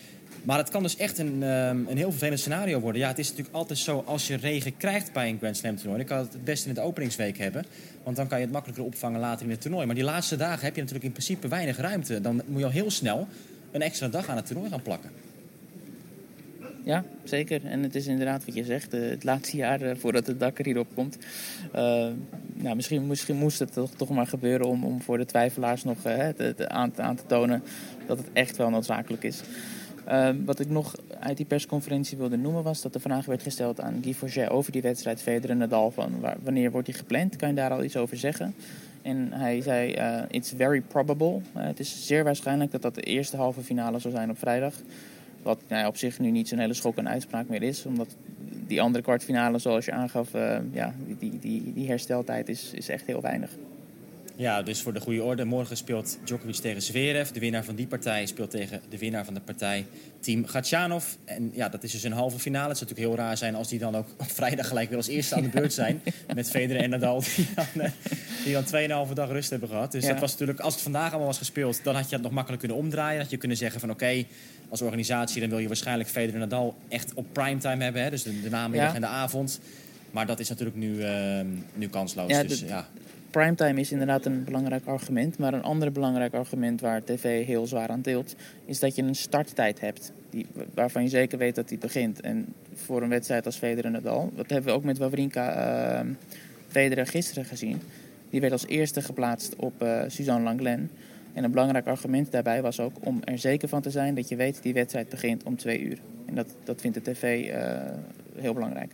Maar 0.42 0.58
het 0.58 0.70
kan 0.70 0.82
dus 0.82 0.96
echt 0.96 1.18
een, 1.18 1.42
um, 1.42 1.86
een 1.88 1.96
heel 1.96 2.10
vervelend 2.10 2.40
scenario 2.40 2.80
worden. 2.80 3.00
Ja, 3.00 3.08
het 3.08 3.18
is 3.18 3.28
natuurlijk 3.28 3.56
altijd 3.56 3.78
zo, 3.78 4.02
als 4.06 4.26
je 4.26 4.36
regen 4.36 4.76
krijgt 4.76 5.12
bij 5.12 5.28
een 5.28 5.38
Grand 5.38 5.56
Slam 5.56 5.76
toernooi... 5.76 5.98
dan 5.98 6.06
kan 6.06 6.18
het 6.18 6.32
het 6.32 6.44
best 6.44 6.66
in 6.66 6.74
de 6.74 6.80
openingsweek 6.80 7.38
hebben. 7.38 7.64
Want 8.02 8.16
dan 8.16 8.26
kan 8.26 8.38
je 8.38 8.44
het 8.44 8.52
makkelijker 8.52 8.84
opvangen 8.84 9.20
later 9.20 9.44
in 9.44 9.50
het 9.50 9.60
toernooi. 9.60 9.86
Maar 9.86 9.94
die 9.94 10.04
laatste 10.04 10.36
dagen 10.36 10.64
heb 10.64 10.74
je 10.74 10.80
natuurlijk 10.80 11.06
in 11.06 11.12
principe 11.12 11.48
weinig 11.48 11.76
ruimte. 11.76 12.20
Dan 12.20 12.42
moet 12.46 12.58
je 12.58 12.64
al 12.64 12.70
heel 12.70 12.90
snel 12.90 13.28
een 13.70 13.82
extra 13.82 14.08
dag 14.08 14.28
aan 14.28 14.36
het 14.36 14.46
toernooi 14.46 14.70
gaan 14.70 14.82
plakken. 14.82 15.10
Ja, 16.84 17.04
zeker. 17.22 17.64
En 17.64 17.82
het 17.82 17.94
is 17.94 18.06
inderdaad 18.06 18.44
wat 18.44 18.54
je 18.54 18.64
zegt, 18.64 18.94
uh, 18.94 19.10
het 19.10 19.24
laatste 19.24 19.56
jaar 19.56 19.82
uh, 19.82 19.90
voordat 19.96 20.26
het 20.26 20.40
dak 20.40 20.58
er 20.58 20.64
hierop 20.64 20.88
komt. 20.94 21.18
Uh, 21.74 21.80
nou, 22.54 22.76
misschien, 22.76 23.06
misschien 23.06 23.36
moest 23.36 23.58
het 23.58 23.72
toch, 23.72 23.90
toch 23.90 24.10
maar 24.10 24.26
gebeuren 24.26 24.66
om, 24.66 24.84
om 24.84 25.02
voor 25.02 25.18
de 25.18 25.24
twijfelaars 25.24 25.84
nog 25.84 26.06
aan, 26.68 26.90
te 26.90 27.26
tonen 27.26 27.62
dat 28.06 28.18
het 28.18 28.26
echt 28.32 28.56
wel 28.56 28.70
noodzakelijk 28.70 29.22
is. 29.22 29.40
wat 30.44 30.60
ik 30.60 30.68
nog 30.68 30.96
uit 31.18 31.36
die 31.36 31.46
persconferentie 31.46 32.18
wilde 32.18 32.36
noemen 32.36 32.62
was 32.62 32.82
dat 32.82 32.92
de 32.92 33.00
vraag 33.00 33.26
werd 33.26 33.42
gesteld 33.42 33.80
aan 33.80 34.00
Guy 34.02 34.14
Forget 34.14 34.50
over 34.50 34.72
die 34.72 34.82
wedstrijd 34.82 35.22
Federer 35.22 35.56
Nadal. 35.56 35.90
Van 35.90 36.24
wanneer 36.42 36.70
wordt 36.70 36.86
die 36.86 36.96
gepland? 36.96 37.36
Kan 37.36 37.48
je 37.48 37.54
daar 37.54 37.70
al 37.70 37.84
iets 37.84 37.96
over 37.96 38.16
zeggen? 38.16 38.54
En 39.02 39.32
hij 39.32 39.60
zei, 39.60 39.96
it's 40.30 40.52
very 40.56 40.80
probable. 40.80 41.40
het 41.52 41.80
is 41.80 42.06
zeer 42.06 42.24
waarschijnlijk 42.24 42.70
dat 42.70 42.82
dat 42.82 42.94
de 42.94 43.02
eerste 43.02 43.36
halve 43.36 43.60
finale 43.60 43.98
zal 43.98 44.10
zijn 44.10 44.30
op 44.30 44.38
vrijdag. 44.38 44.74
Wat 45.44 45.60
nou 45.68 45.86
op 45.86 45.96
zich 45.96 46.18
nu 46.18 46.30
niet 46.30 46.48
zo'n 46.48 46.58
hele 46.58 46.74
schokkende 46.74 47.10
uitspraak 47.10 47.48
meer 47.48 47.62
is. 47.62 47.86
Omdat 47.86 48.16
die 48.66 48.82
andere 48.82 49.04
kwartfinale, 49.04 49.58
zoals 49.58 49.84
je 49.84 49.92
aangaf, 49.92 50.34
uh, 50.34 50.56
ja, 50.72 50.94
die, 51.18 51.38
die, 51.38 51.72
die 51.72 51.88
hersteltijd 51.88 52.48
is, 52.48 52.72
is 52.72 52.88
echt 52.88 53.06
heel 53.06 53.20
weinig. 53.20 53.50
Ja, 54.36 54.62
dus 54.62 54.80
voor 54.80 54.92
de 54.92 55.00
goede 55.00 55.22
orde. 55.22 55.44
Morgen 55.44 55.76
speelt 55.76 56.18
Djokovic 56.24 56.54
tegen 56.54 56.82
Zverev. 56.82 57.28
De 57.28 57.40
winnaar 57.40 57.64
van 57.64 57.74
die 57.74 57.86
partij 57.86 58.26
speelt 58.26 58.50
tegen 58.50 58.80
de 58.88 58.98
winnaar 58.98 59.24
van 59.24 59.34
de 59.34 59.40
partij 59.40 59.86
Team 60.20 60.46
Gatjanov. 60.46 61.04
En 61.24 61.50
ja, 61.54 61.68
dat 61.68 61.82
is 61.82 61.92
dus 61.92 62.02
een 62.02 62.12
halve 62.12 62.38
finale. 62.38 62.68
Het 62.68 62.78
zou 62.78 62.90
natuurlijk 62.90 63.16
heel 63.16 63.26
raar 63.26 63.36
zijn 63.36 63.54
als 63.54 63.68
die 63.68 63.78
dan 63.78 63.96
ook 63.96 64.06
op 64.18 64.30
vrijdag 64.30 64.68
gelijk 64.68 64.88
weer 64.88 64.96
als 64.96 65.06
eerste 65.06 65.34
aan 65.34 65.42
de 65.42 65.48
beurt 65.48 65.72
zijn. 65.72 66.02
met 66.34 66.50
Federer 66.50 66.82
en 66.82 66.90
Nadal, 66.90 67.22
die 67.36 67.46
dan, 67.54 67.90
die 68.44 68.52
dan 68.52 69.06
2,5 69.08 69.12
dag 69.12 69.28
rust 69.28 69.50
hebben 69.50 69.68
gehad. 69.68 69.92
Dus 69.92 70.02
ja. 70.02 70.10
dat 70.10 70.20
was 70.20 70.30
natuurlijk, 70.30 70.60
als 70.60 70.74
het 70.74 70.82
vandaag 70.82 71.08
allemaal 71.08 71.26
was 71.26 71.38
gespeeld, 71.38 71.80
dan 71.84 71.94
had 71.94 72.08
je 72.08 72.14
het 72.14 72.24
nog 72.24 72.32
makkelijk 72.32 72.62
kunnen 72.62 72.78
omdraaien. 72.78 73.20
Had 73.20 73.30
je 73.30 73.36
kunnen 73.36 73.56
zeggen 73.56 73.80
van 73.80 73.90
oké, 73.90 74.04
okay, 74.04 74.26
als 74.68 74.82
organisatie 74.82 75.40
dan 75.40 75.50
wil 75.50 75.58
je 75.58 75.66
waarschijnlijk 75.66 76.08
Federer 76.08 76.34
en 76.34 76.48
Nadal 76.48 76.76
echt 76.88 77.14
op 77.14 77.26
primetime 77.32 77.84
hebben. 77.84 78.02
Hè? 78.02 78.10
Dus 78.10 78.22
de, 78.22 78.40
de 78.40 78.50
namiddag 78.50 78.88
ja. 78.88 78.94
en 78.94 79.00
de 79.00 79.06
avond. 79.06 79.60
Maar 80.10 80.26
dat 80.26 80.40
is 80.40 80.48
natuurlijk 80.48 80.76
nu, 80.76 80.94
uh, 80.94 81.40
nu 81.74 81.88
kansloos. 81.88 82.30
Ja, 82.30 82.42
dus, 82.42 82.60
ja. 82.60 82.88
Primetime 83.34 83.80
is 83.80 83.92
inderdaad 83.92 84.26
een 84.26 84.44
belangrijk 84.44 84.86
argument. 84.86 85.38
Maar 85.38 85.54
een 85.54 85.62
ander 85.62 85.92
belangrijk 85.92 86.34
argument 86.34 86.80
waar 86.80 87.04
tv 87.04 87.46
heel 87.46 87.66
zwaar 87.66 87.88
aan 87.88 88.00
deelt... 88.00 88.34
is 88.64 88.78
dat 88.78 88.94
je 88.94 89.02
een 89.02 89.14
starttijd 89.14 89.80
hebt 89.80 90.12
die, 90.30 90.46
waarvan 90.74 91.02
je 91.02 91.08
zeker 91.08 91.38
weet 91.38 91.54
dat 91.54 91.68
die 91.68 91.78
begint. 91.78 92.20
En 92.20 92.46
voor 92.74 93.02
een 93.02 93.08
wedstrijd 93.08 93.46
als 93.46 93.56
Federer 93.56 93.90
Nadal... 93.90 94.32
dat 94.34 94.50
hebben 94.50 94.72
we 94.72 94.78
ook 94.78 94.84
met 94.84 94.98
Wawrinka 94.98 96.02
uh, 96.04 96.10
Federer 96.68 97.06
gisteren 97.06 97.44
gezien... 97.44 97.80
die 98.30 98.40
werd 98.40 98.52
als 98.52 98.66
eerste 98.66 99.02
geplaatst 99.02 99.56
op 99.56 99.82
uh, 99.82 100.02
Suzanne 100.06 100.44
Langlen... 100.44 100.90
En 101.32 101.44
een 101.44 101.50
belangrijk 101.50 101.86
argument 101.86 102.32
daarbij 102.32 102.62
was 102.62 102.80
ook 102.80 102.92
om 103.00 103.20
er 103.24 103.38
zeker 103.38 103.68
van 103.68 103.82
te 103.82 103.90
zijn 103.90 104.14
dat 104.14 104.28
je 104.28 104.36
weet 104.36 104.62
die 104.62 104.74
wedstrijd 104.74 105.08
begint 105.08 105.42
om 105.42 105.56
twee 105.56 105.80
uur. 105.80 105.98
En 106.26 106.34
dat, 106.34 106.46
dat 106.64 106.80
vindt 106.80 107.04
de 107.04 107.12
tv 107.12 107.48
uh, 107.48 108.40
heel 108.40 108.54
belangrijk. 108.54 108.92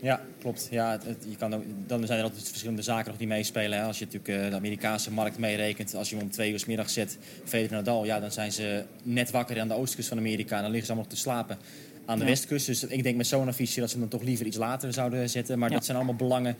Ja, 0.00 0.20
klopt. 0.38 0.68
Ja, 0.70 0.90
het, 0.90 1.04
het, 1.04 1.26
je 1.28 1.36
kan 1.36 1.54
ook, 1.54 1.62
dan 1.86 2.06
zijn 2.06 2.18
er 2.18 2.24
altijd 2.24 2.48
verschillende 2.48 2.82
zaken 2.82 3.08
nog 3.08 3.18
die 3.18 3.26
meespelen. 3.26 3.78
Hè. 3.78 3.84
Als 3.84 3.98
je 3.98 4.04
natuurlijk 4.04 4.44
uh, 4.44 4.50
de 4.50 4.56
Amerikaanse 4.56 5.12
markt 5.12 5.38
meerekent, 5.38 5.94
als 5.94 6.10
je 6.10 6.16
hem 6.16 6.24
om 6.24 6.30
twee 6.30 6.52
uur 6.52 6.58
s 6.58 6.64
middag 6.64 6.90
zet, 6.90 7.18
Federer 7.44 7.76
Nadal, 7.76 8.04
ja, 8.04 8.20
dan 8.20 8.32
zijn 8.32 8.52
ze 8.52 8.84
net 9.02 9.30
wakker 9.30 9.60
aan 9.60 9.68
de 9.68 9.74
oostkust 9.74 10.08
van 10.08 10.18
Amerika. 10.18 10.56
En 10.56 10.62
dan 10.62 10.70
liggen 10.70 10.86
ze 10.86 10.92
allemaal 10.92 11.10
nog 11.10 11.18
te 11.18 11.24
slapen 11.28 11.58
aan 12.04 12.18
de 12.18 12.24
ja. 12.24 12.30
westkust. 12.30 12.66
Dus 12.66 12.84
ik 12.84 13.02
denk 13.02 13.16
met 13.16 13.26
zo'n 13.26 13.48
affiche 13.48 13.80
dat 13.80 13.90
ze 13.90 13.98
hem 13.98 14.08
dan 14.08 14.18
toch 14.18 14.28
liever 14.28 14.46
iets 14.46 14.56
later 14.56 14.92
zouden 14.92 15.30
zetten. 15.30 15.58
Maar 15.58 15.68
ja. 15.68 15.74
dat 15.74 15.84
zijn 15.84 15.96
allemaal 15.96 16.14
belangen 16.14 16.56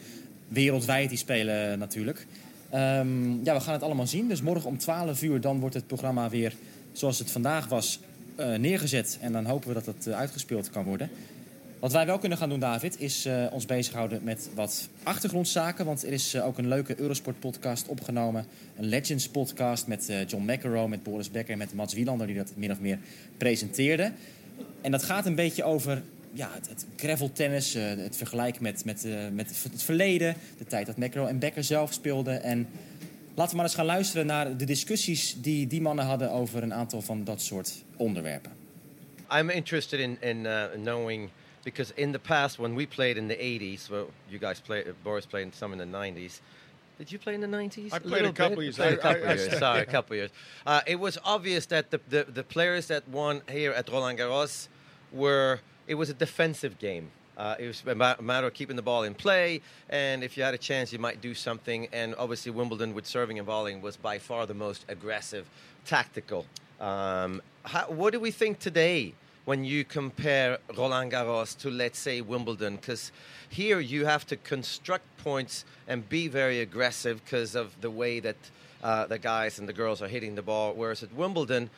wereldwijd 0.48 1.08
die 1.08 1.18
spelen 1.18 1.78
natuurlijk. 1.78 2.26
Um, 2.74 3.44
ja, 3.44 3.54
we 3.54 3.60
gaan 3.60 3.72
het 3.72 3.82
allemaal 3.82 4.06
zien. 4.06 4.28
Dus 4.28 4.42
morgen 4.42 4.68
om 4.68 4.78
12 4.78 5.22
uur 5.22 5.40
dan 5.40 5.60
wordt 5.60 5.74
het 5.74 5.86
programma 5.86 6.28
weer 6.28 6.54
zoals 6.92 7.18
het 7.18 7.30
vandaag 7.30 7.68
was 7.68 8.00
uh, 8.40 8.54
neergezet. 8.54 9.18
En 9.20 9.32
dan 9.32 9.44
hopen 9.44 9.68
we 9.68 9.74
dat 9.74 9.86
het 9.86 10.06
uh, 10.06 10.16
uitgespeeld 10.16 10.70
kan 10.70 10.84
worden. 10.84 11.10
Wat 11.80 11.92
wij 11.92 12.06
wel 12.06 12.18
kunnen 12.18 12.38
gaan 12.38 12.48
doen, 12.48 12.60
David, 12.60 13.00
is 13.00 13.26
uh, 13.26 13.46
ons 13.50 13.66
bezighouden 13.66 14.20
met 14.24 14.48
wat 14.54 14.88
achtergrondzaken. 15.02 15.84
Want 15.84 16.06
er 16.06 16.12
is 16.12 16.40
ook 16.40 16.58
een 16.58 16.68
leuke 16.68 17.00
Eurosport-podcast 17.00 17.88
opgenomen. 17.88 18.46
Een 18.76 18.84
Legends-podcast 18.84 19.86
met 19.86 20.12
John 20.26 20.52
McEnroe, 20.52 20.88
met 20.88 21.02
Boris 21.02 21.30
Becker 21.30 21.52
en 21.52 21.58
met 21.58 21.74
Mats 21.74 21.94
Wielander... 21.94 22.26
die 22.26 22.36
dat 22.36 22.52
min 22.54 22.70
of 22.70 22.80
meer 22.80 22.98
presenteerde. 23.36 24.12
En 24.80 24.90
dat 24.90 25.02
gaat 25.02 25.26
een 25.26 25.34
beetje 25.34 25.64
over 25.64 26.02
ja, 26.32 26.50
het, 26.52 26.68
het 26.68 26.86
graveltennis, 26.96 27.74
het 27.74 28.16
vergelijk 28.16 28.60
met, 28.60 28.84
met, 28.84 29.06
met 29.32 29.62
het 29.72 29.82
verleden, 29.82 30.34
de 30.58 30.64
tijd 30.64 30.86
dat 30.86 30.96
McEnroe 30.96 31.28
en 31.28 31.38
Becker 31.38 31.64
zelf 31.64 31.92
speelden. 31.92 32.42
En 32.42 32.68
laten 33.34 33.50
we 33.50 33.56
maar 33.56 33.64
eens 33.64 33.74
gaan 33.74 33.86
luisteren 33.86 34.26
naar 34.26 34.56
de 34.56 34.64
discussies 34.64 35.36
die 35.40 35.66
die 35.66 35.80
mannen 35.80 36.04
hadden 36.04 36.30
over 36.30 36.62
een 36.62 36.74
aantal 36.74 37.02
van 37.02 37.24
dat 37.24 37.40
soort 37.40 37.72
onderwerpen. 37.96 38.52
I'm 39.32 39.50
interested 39.50 40.00
in, 40.00 40.16
in 40.20 40.36
uh, 40.36 40.64
knowing 40.82 41.28
because 41.66 41.90
in 41.96 42.12
the 42.12 42.18
past 42.20 42.60
when 42.60 42.76
we 42.76 42.86
played 42.86 43.18
in 43.18 43.26
the 43.26 43.34
80s, 43.34 43.90
well, 43.90 44.06
you 44.30 44.38
guys 44.38 44.60
played, 44.60 44.86
Boris 45.02 45.26
played 45.26 45.52
some 45.52 45.72
in 45.72 45.78
the 45.80 45.98
90s. 45.98 46.38
Did 46.96 47.10
you 47.10 47.18
play 47.18 47.34
in 47.34 47.40
the 47.40 47.48
90s? 47.48 47.92
I 47.92 47.98
played 47.98 48.12
little 48.12 48.30
a 48.30 48.32
couple 48.32 48.56
bit? 48.58 48.62
years. 48.62 48.76
Played 48.76 48.92
a 48.92 48.96
couple 48.98 49.24
I- 49.26 49.30
I 49.32 49.34
years. 49.34 49.58
Sorry, 49.58 49.80
a 49.80 49.84
couple 49.84 50.14
years. 50.14 50.30
Uh, 50.64 50.82
it 50.86 51.00
was 51.00 51.18
obvious 51.24 51.66
that 51.66 51.90
the, 51.90 52.00
the, 52.08 52.22
the 52.22 52.44
players 52.44 52.86
that 52.86 53.06
won 53.08 53.42
here 53.50 53.72
at 53.72 53.88
Roland 53.90 54.16
Garros 54.16 54.68
were, 55.10 55.58
it 55.88 55.96
was 55.96 56.08
a 56.08 56.14
defensive 56.14 56.78
game. 56.78 57.10
Uh, 57.36 57.56
it 57.58 57.66
was 57.66 57.82
a 57.84 57.94
matter 58.22 58.46
of 58.46 58.54
keeping 58.54 58.76
the 58.76 58.82
ball 58.82 59.02
in 59.02 59.12
play, 59.12 59.60
and 59.90 60.22
if 60.22 60.36
you 60.36 60.44
had 60.44 60.54
a 60.54 60.58
chance, 60.58 60.92
you 60.92 61.00
might 61.00 61.20
do 61.20 61.34
something. 61.34 61.88
And 61.92 62.14
obviously, 62.16 62.52
Wimbledon 62.52 62.94
with 62.94 63.06
serving 63.06 63.38
and 63.38 63.46
volleying 63.46 63.82
was 63.82 63.96
by 63.96 64.18
far 64.18 64.46
the 64.46 64.54
most 64.54 64.86
aggressive, 64.88 65.46
tactical. 65.84 66.46
Um, 66.80 67.42
how, 67.64 67.86
what 67.88 68.12
do 68.12 68.20
we 68.20 68.30
think 68.30 68.60
today 68.60 69.14
when 69.46 69.64
you 69.64 69.84
compare 69.84 70.58
Roland 70.76 71.12
Garros 71.12 71.56
to, 71.58 71.70
let's 71.70 71.98
say, 71.98 72.20
Wimbledon? 72.20 72.76
Because 72.76 73.12
here 73.48 73.80
you 73.80 74.04
have 74.04 74.26
to 74.26 74.36
construct 74.36 75.04
points 75.18 75.64
and 75.88 76.06
be 76.08 76.28
very 76.28 76.60
aggressive 76.60 77.24
because 77.24 77.54
of 77.54 77.80
the 77.80 77.90
way 77.90 78.20
that 78.20 78.36
uh, 78.82 79.06
the 79.06 79.18
guys 79.18 79.58
and 79.58 79.68
the 79.68 79.72
girls 79.72 80.02
are 80.02 80.08
hitting 80.08 80.34
the 80.34 80.42
ball. 80.42 80.74
Whereas 80.74 81.04
at 81.04 81.14
Wimbledon, 81.14 81.70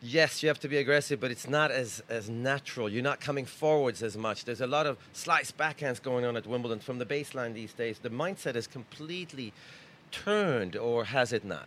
yes, 0.00 0.40
you 0.40 0.48
have 0.48 0.60
to 0.60 0.68
be 0.68 0.78
aggressive, 0.78 1.20
but 1.20 1.32
it's 1.32 1.48
not 1.48 1.72
as, 1.72 2.00
as 2.08 2.30
natural. 2.30 2.88
You're 2.88 3.02
not 3.02 3.20
coming 3.20 3.44
forwards 3.44 4.04
as 4.04 4.16
much. 4.16 4.44
There's 4.44 4.60
a 4.60 4.66
lot 4.68 4.86
of 4.86 4.96
slice 5.12 5.50
backhands 5.50 6.00
going 6.00 6.24
on 6.24 6.36
at 6.36 6.46
Wimbledon 6.46 6.78
from 6.78 6.98
the 6.98 7.06
baseline 7.06 7.54
these 7.54 7.72
days. 7.72 7.98
The 7.98 8.10
mindset 8.10 8.54
is 8.54 8.68
completely 8.68 9.52
turned, 10.12 10.76
or 10.76 11.06
has 11.06 11.32
it 11.32 11.44
not? 11.44 11.66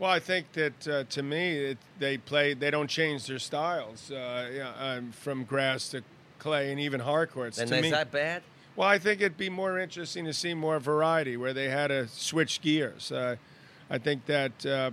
Well, 0.00 0.10
I 0.10 0.18
think 0.18 0.50
that 0.52 0.88
uh, 0.88 1.04
to 1.10 1.22
me, 1.22 1.50
it, 1.50 1.78
they 1.98 2.16
play. 2.16 2.54
They 2.54 2.70
don't 2.70 2.88
change 2.88 3.26
their 3.26 3.38
styles 3.38 4.10
uh, 4.10 4.50
yeah, 4.50 4.72
um, 4.80 5.12
from 5.12 5.44
grass 5.44 5.90
to 5.90 6.02
clay 6.38 6.72
and 6.72 6.80
even 6.80 7.00
hard 7.00 7.30
courts. 7.30 7.58
And 7.58 7.68
to 7.68 7.76
is 7.76 7.82
me, 7.82 7.90
that 7.90 8.10
bad? 8.10 8.42
Well, 8.76 8.88
I 8.88 8.98
think 8.98 9.20
it'd 9.20 9.36
be 9.36 9.50
more 9.50 9.78
interesting 9.78 10.24
to 10.24 10.32
see 10.32 10.54
more 10.54 10.80
variety 10.80 11.36
where 11.36 11.52
they 11.52 11.68
had 11.68 11.88
to 11.88 12.08
switch 12.08 12.62
gears. 12.62 13.12
Uh, 13.12 13.36
I 13.90 13.98
think 13.98 14.24
that 14.24 14.64
uh, 14.64 14.92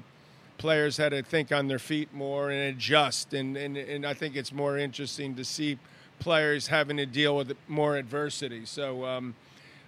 players 0.58 0.98
had 0.98 1.14
to 1.14 1.24
think 1.24 1.54
on 1.54 1.70
their 1.70 1.80
feet 1.80 2.14
more 2.14 2.50
and 2.50 2.76
adjust, 2.76 3.34
and, 3.34 3.56
and, 3.56 3.78
and 3.78 4.06
I 4.06 4.14
think 4.14 4.36
it's 4.36 4.52
more 4.52 4.78
interesting 4.78 5.36
to 5.36 5.46
see 5.46 5.80
players 6.20 6.68
having 6.68 6.98
to 6.98 7.06
deal 7.06 7.38
with 7.38 7.56
more 7.70 7.96
adversity. 7.96 8.66
So 8.66 9.06
um, 9.06 9.36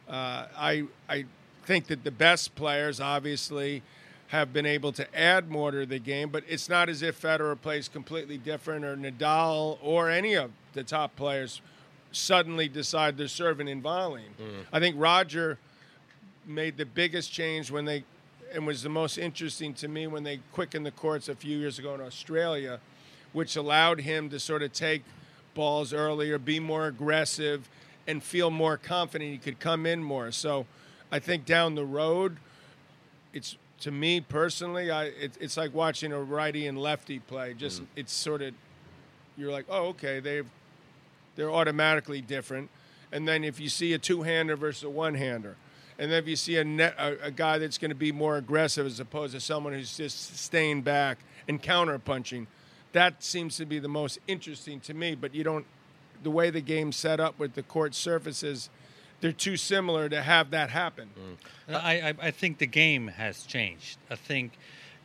uh, 0.08 0.46
I, 0.58 0.86
I 1.10 1.26
think 1.66 1.88
that 1.88 2.06
the 2.06 2.12
best 2.12 2.56
players, 2.56 3.02
obviously, 3.02 3.84
have 4.30 4.54
been 4.54 4.66
able 4.66 4.92
to 4.92 5.20
add 5.20 5.50
more 5.50 5.72
to 5.72 5.86
the 5.88 5.98
game, 5.98 6.30
but 6.30 6.44
it's 6.48 6.70
not 6.70 6.88
as 6.88 7.02
if 7.02 7.20
Federer 7.20 7.60
plays 7.60 7.88
completely 7.88 8.38
different 8.38 8.86
or 8.86 8.96
Nadal 8.96 9.80
or 9.82 10.10
any 10.10 10.36
of 10.36 10.52
the 10.74 10.84
top 10.84 11.16
players 11.16 11.62
suddenly 12.12 12.68
decide 12.68 13.18
they're 13.18 13.28
serving 13.28 13.68
and 13.68 13.82
volleying. 13.82 14.30
Mm-hmm. 14.40 14.62
I 14.72 14.80
think 14.80 14.96
Roger 15.00 15.58
made 16.46 16.78
the 16.78 16.86
biggest 16.86 17.32
change 17.32 17.72
when 17.72 17.86
they, 17.86 18.04
and 18.54 18.68
was 18.68 18.84
the 18.84 18.90
most 18.90 19.18
interesting 19.18 19.74
to 19.76 19.88
me 19.88 20.06
when 20.06 20.24
they 20.24 20.40
quickened 20.54 20.86
the 20.86 20.92
courts 20.92 21.28
a 21.28 21.36
few 21.36 21.58
years 21.58 21.80
ago 21.80 21.96
in 21.96 22.02
Australia, 22.02 22.80
which 23.34 23.56
allowed 23.56 24.02
him 24.02 24.30
to 24.30 24.40
sort 24.40 24.62
of 24.62 24.74
take 24.74 25.04
balls 25.56 25.92
earlier, 25.92 26.38
be 26.38 26.60
more 26.60 26.86
aggressive, 26.86 27.68
and 28.08 28.22
feel 28.24 28.52
more 28.52 28.78
confident 28.78 29.32
he 29.32 29.38
could 29.40 29.60
come 29.60 29.88
in 29.88 30.04
more. 30.04 30.32
So 30.32 30.68
I 31.12 31.18
think 31.18 31.46
down 31.46 31.74
the 31.74 31.86
road, 31.86 32.38
it's 33.34 33.58
to 33.82 33.92
me 33.92 34.22
personally, 34.22 34.92
I 34.92 35.06
it, 35.06 35.38
it's 35.40 35.58
like 35.58 35.74
watching 35.74 36.12
a 36.12 36.22
righty 36.22 36.68
and 36.68 36.78
lefty 36.78 37.20
play. 37.20 37.54
Just 37.54 37.82
mm. 37.82 37.88
it's 37.96 38.14
sort 38.14 38.42
of 38.42 38.54
you're 39.38 39.52
like, 39.52 39.66
oh, 39.70 39.88
okay, 39.88 40.20
they've 40.20 40.48
they're 41.36 41.52
automatically 41.52 42.22
different. 42.22 42.70
And 43.12 43.28
then 43.28 43.44
if 43.44 43.60
you 43.60 43.70
see 43.70 43.94
a 43.94 43.98
two-hander 43.98 44.56
versus 44.56 44.84
a 44.84 44.90
one-hander, 44.90 45.56
and 45.98 46.12
then 46.12 46.22
if 46.22 46.28
you 46.28 46.36
see 46.36 46.58
a, 46.58 46.64
net, 46.64 46.94
a, 46.98 47.28
a 47.28 47.32
guy 47.32 47.58
that's 47.58 47.78
going 47.78 47.90
to 47.90 47.96
be 47.96 48.12
more 48.12 48.38
aggressive 48.38 48.86
as 48.86 49.00
opposed 49.00 49.34
to 49.34 49.40
someone 49.40 49.74
who's 49.74 49.98
just 49.98 50.38
staying 50.38 50.84
back 50.84 51.18
and 51.48 51.62
counter-punching, 51.62 52.46
that 52.92 53.24
seems 53.24 53.58
to 53.58 53.66
be 53.66 53.80
the 53.80 53.88
most 53.88 54.20
interesting 54.28 54.80
to 54.82 54.94
me. 54.94 55.16
But 55.16 55.34
you 55.34 55.44
don't, 55.44 55.66
the 56.22 56.30
way 56.30 56.52
the 56.52 56.62
game's 56.62 56.98
set 56.98 57.20
up 57.20 57.40
with 57.40 57.56
the 57.56 57.64
court 57.64 57.96
surfaces, 57.96 58.70
they're 59.22 59.32
too 59.32 59.58
similar 59.58 60.10
to 60.10 60.22
have 60.22 60.52
that 60.52 60.70
happen. 60.70 61.10
Mm. 61.70 61.76
I, 61.76 62.10
I, 62.10 62.14
I 62.28 62.32
think 62.32 62.58
the 62.58 62.66
game 62.66 63.08
has 63.08 63.44
changed. 63.44 63.98
I 64.10 64.16
think, 64.16 64.54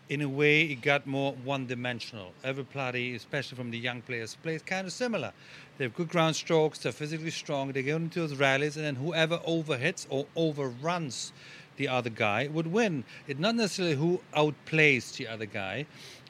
in 0.08 0.20
a 0.20 0.28
way, 0.28 0.62
it 0.62 0.82
got 0.82 1.06
more 1.06 1.32
one-dimensional. 1.32 2.32
Everybody, 2.42 3.14
especially 3.14 3.56
from 3.56 3.70
the 3.70 3.78
young 3.78 4.02
players, 4.02 4.36
plays 4.42 4.62
kind 4.62 4.86
of 4.86 4.92
similar. 4.92 5.32
They 5.76 5.84
have 5.84 5.94
good 5.94 6.08
ground 6.08 6.36
strokes. 6.36 6.78
They're 6.78 6.92
physically 6.92 7.30
strong. 7.30 7.72
They 7.72 7.82
go 7.82 7.96
into 7.96 8.20
those 8.20 8.36
rallies, 8.36 8.76
and 8.76 8.84
then 8.86 8.96
whoever 8.96 9.38
overhits 9.38 10.06
or 10.08 10.26
overruns 10.36 11.32
the 11.76 11.88
other 11.88 12.10
guy 12.10 12.48
would 12.48 12.68
win. 12.68 13.04
It's 13.26 13.40
not 13.40 13.56
necessarily 13.56 13.96
who 13.96 14.20
outplays 14.36 15.16
the 15.16 15.26
other 15.26 15.46
guy, 15.46 15.86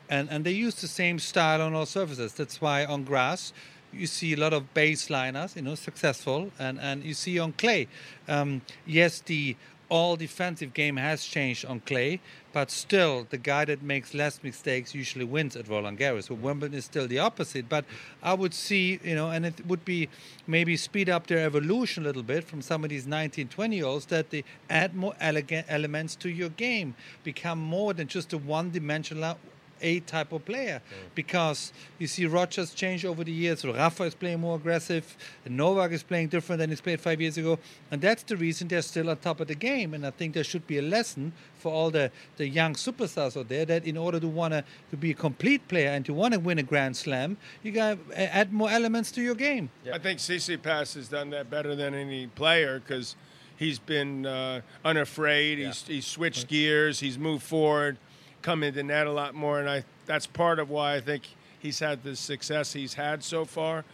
and 0.09 0.31
and 0.31 0.45
they 0.45 0.53
use 0.53 0.77
the 0.77 0.89
same 0.89 1.19
style 1.19 1.61
on 1.61 1.75
all 1.75 1.87
surfaces. 1.87 2.33
That's 2.33 2.61
why 2.61 2.87
on 2.87 3.05
grass 3.05 3.53
you 3.97 4.07
see 4.07 4.33
a 4.35 4.37
lot 4.37 4.53
of 4.53 4.73
baseliners, 4.75 5.57
you 5.57 5.63
know, 5.63 5.75
successful, 5.75 6.51
and, 6.59 6.81
and 6.81 7.05
you 7.05 7.15
see 7.15 7.39
on 7.39 7.53
clay. 7.53 7.89
Um, 8.29 8.63
yes, 8.87 9.21
the 9.21 9.57
all 9.89 10.17
defensive 10.17 10.73
game 10.75 10.97
has 10.97 11.25
changed 11.25 11.65
on 11.65 11.81
clay, 11.81 12.21
but 12.53 12.71
still 12.71 13.27
the 13.31 13.39
guy 13.39 13.65
that 13.65 13.83
makes 13.83 14.15
less 14.15 14.43
mistakes 14.43 14.95
usually 14.95 15.25
wins 15.25 15.57
at 15.57 15.69
Roland 15.69 15.99
Garros. 15.99 16.25
So 16.25 16.35
Wimbledon 16.35 16.77
is 16.77 16.85
still 16.85 17.07
the 17.07 17.19
opposite. 17.19 17.69
But 17.69 17.85
I 18.23 18.35
would 18.35 18.55
see, 18.55 18.99
you 19.05 19.15
know, 19.15 19.31
and 19.31 19.45
it 19.45 19.67
would 19.67 19.85
be 19.85 20.09
maybe 20.47 20.77
speed 20.77 21.09
up 21.09 21.27
their 21.27 21.45
evolution 21.47 22.05
a 22.05 22.07
little 22.07 22.23
bit 22.23 22.45
from 22.45 22.63
some 22.63 22.83
of 22.85 22.91
these 22.91 23.07
19, 23.07 23.49
20 23.49 23.77
year 23.77 23.85
olds 23.85 24.07
that 24.07 24.31
they 24.31 24.45
add 24.71 24.95
more 24.95 25.15
elegant 25.21 25.67
elements 25.69 26.17
to 26.17 26.31
your 26.31 26.49
game, 26.51 26.95
become 27.23 27.59
more 27.59 27.93
than 27.93 28.09
just 28.09 28.33
a 28.33 28.39
one 28.39 28.71
dimensional 28.71 29.37
a 29.85 30.01
type 30.01 30.33
of 30.33 30.45
player 30.45 30.81
because 31.15 31.73
you 31.99 32.09
see 32.09 32.27
Rogers 32.27 32.75
change 32.75 33.05
over 33.05 33.23
the 33.23 33.31
years. 33.31 33.61
So 33.61 33.73
Rafa 33.73 34.05
is 34.05 34.15
playing 34.15 34.41
more 34.41 34.57
aggressive, 34.57 35.17
and 35.45 35.57
Novak 35.57 35.93
is 35.93 36.03
playing 36.03 36.29
different 36.29 36.59
than 36.59 36.71
he's 36.71 36.81
played 36.81 37.01
five 37.01 37.21
years 37.21 37.37
ago, 37.39 37.59
and 37.91 38.01
that's 38.01 38.23
the 38.25 38.37
reason 38.37 38.67
they're 38.67 38.83
still 38.83 39.11
on 39.11 39.19
top 39.19 39.41
of 39.41 39.49
the 39.49 39.55
game. 39.55 39.95
And 39.95 40.05
I 40.07 40.11
think 40.11 40.35
there 40.35 40.43
should 40.43 40.67
be 40.67 40.79
a 40.79 40.83
lesson 40.83 41.33
for 41.57 41.71
all 41.71 41.91
the, 41.91 42.11
the 42.39 42.49
young 42.49 42.75
superstars 42.75 43.39
out 43.39 43.49
there 43.49 43.65
that 43.67 43.85
in 43.85 43.97
order 43.97 44.19
to 44.19 44.29
want 44.29 44.53
to 44.55 44.65
to 44.91 44.97
be 44.97 45.11
a 45.11 45.15
complete 45.15 45.67
player 45.69 45.91
and 45.91 46.05
to 46.07 46.15
want 46.15 46.35
to 46.35 46.41
win 46.41 46.59
a 46.59 46.63
Grand 46.63 46.97
Slam, 46.97 47.37
you 47.63 47.73
got 47.73 47.99
to 48.11 48.35
add 48.35 48.53
more 48.53 48.71
elements 48.71 49.11
to 49.13 49.23
your 49.23 49.35
game. 49.35 49.71
I 49.93 49.99
think 49.99 50.19
CC 50.19 50.61
Pass 50.61 50.95
has 50.95 51.09
done 51.09 51.31
that 51.31 51.51
better 51.51 51.75
than 51.75 51.95
any 51.95 52.27
player 52.29 52.81
because 52.81 53.17
he's 53.57 53.79
been 53.79 54.27
uh, 54.27 54.61
unafraid. 54.85 55.59
He's, 55.59 55.87
he's 55.87 56.07
switched 56.07 56.49
gears. 56.49 57.01
He's 57.01 57.19
moved 57.19 57.43
forward, 57.43 57.99
come 58.45 58.63
into 58.63 58.83
net 58.83 59.07
a 59.07 59.11
lot 59.13 59.35
more, 59.35 59.59
and 59.59 59.69
I 59.69 59.85
that's 60.07 60.27
part 60.27 60.59
of 60.59 60.69
why 60.69 60.95
I 60.97 61.01
think 61.01 61.23
he's 61.59 61.79
had 61.81 62.03
the 62.05 62.15
success 62.15 62.75
he's 62.75 62.93
had 62.95 63.25
so 63.25 63.45
far. 63.47 63.85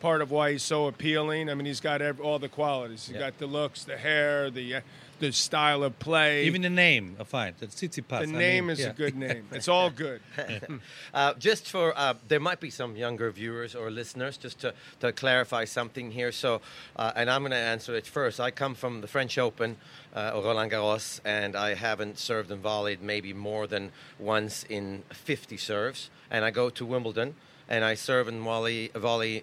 Part 0.00 0.22
of 0.22 0.30
why 0.30 0.52
he's 0.52 0.62
so 0.62 0.86
appealing. 0.86 1.50
I 1.50 1.54
mean, 1.54 1.66
he's 1.66 1.80
got 1.80 2.00
ev 2.00 2.18
all 2.20 2.38
the 2.38 2.48
qualities. 2.48 3.06
He's 3.06 3.14
Yeah. 3.16 3.22
got 3.30 3.38
the 3.38 3.46
looks, 3.46 3.84
the 3.84 3.98
hair, 3.98 4.48
the 4.50 4.76
uh, 4.76 4.80
the 5.18 5.32
style 5.32 5.82
of 5.84 5.98
play. 5.98 6.44
Even 6.44 6.62
the 6.62 6.70
name, 6.70 7.16
I 7.20 7.24
find 7.24 7.56
that 7.58 7.70
Tsitsipas. 7.70 8.08
the 8.08 8.16
I 8.16 8.24
name 8.26 8.66
mean, 8.66 8.72
is 8.72 8.80
yeah. 8.80 8.90
a 8.90 8.92
good 8.92 9.16
name. 9.16 9.48
It's 9.52 9.68
all 9.68 9.90
good. 9.90 10.20
Uh, 11.14 11.34
just 11.34 11.70
for 11.70 11.96
uh, 11.96 12.14
there 12.28 12.40
might 12.40 12.60
be 12.60 12.70
some 12.70 12.94
younger 12.96 13.30
viewers 13.30 13.74
or 13.74 13.90
listeners, 13.90 14.36
just 14.36 14.60
to, 14.60 14.74
to 15.00 15.12
clarify 15.12 15.64
something 15.64 16.10
here. 16.10 16.30
So, 16.32 16.60
uh, 16.96 17.12
and 17.16 17.30
I'm 17.30 17.42
going 17.42 17.52
to 17.52 17.56
answer 17.56 17.94
it 17.96 18.06
first. 18.06 18.38
I 18.38 18.50
come 18.50 18.74
from 18.74 19.00
the 19.00 19.06
French 19.06 19.38
Open, 19.38 19.76
uh, 20.14 20.32
or 20.34 20.42
Roland 20.42 20.70
Garros, 20.70 21.20
and 21.24 21.56
I 21.56 21.74
haven't 21.74 22.18
served 22.18 22.50
and 22.50 22.62
volleyed 22.62 23.00
maybe 23.00 23.32
more 23.32 23.66
than 23.66 23.90
once 24.18 24.64
in 24.68 25.02
50 25.10 25.56
serves. 25.56 26.10
And 26.30 26.44
I 26.44 26.50
go 26.50 26.70
to 26.70 26.84
Wimbledon, 26.84 27.34
and 27.68 27.84
I 27.84 27.94
serve 27.94 28.28
and 28.28 28.42
volley, 28.42 28.90
volley 28.94 29.42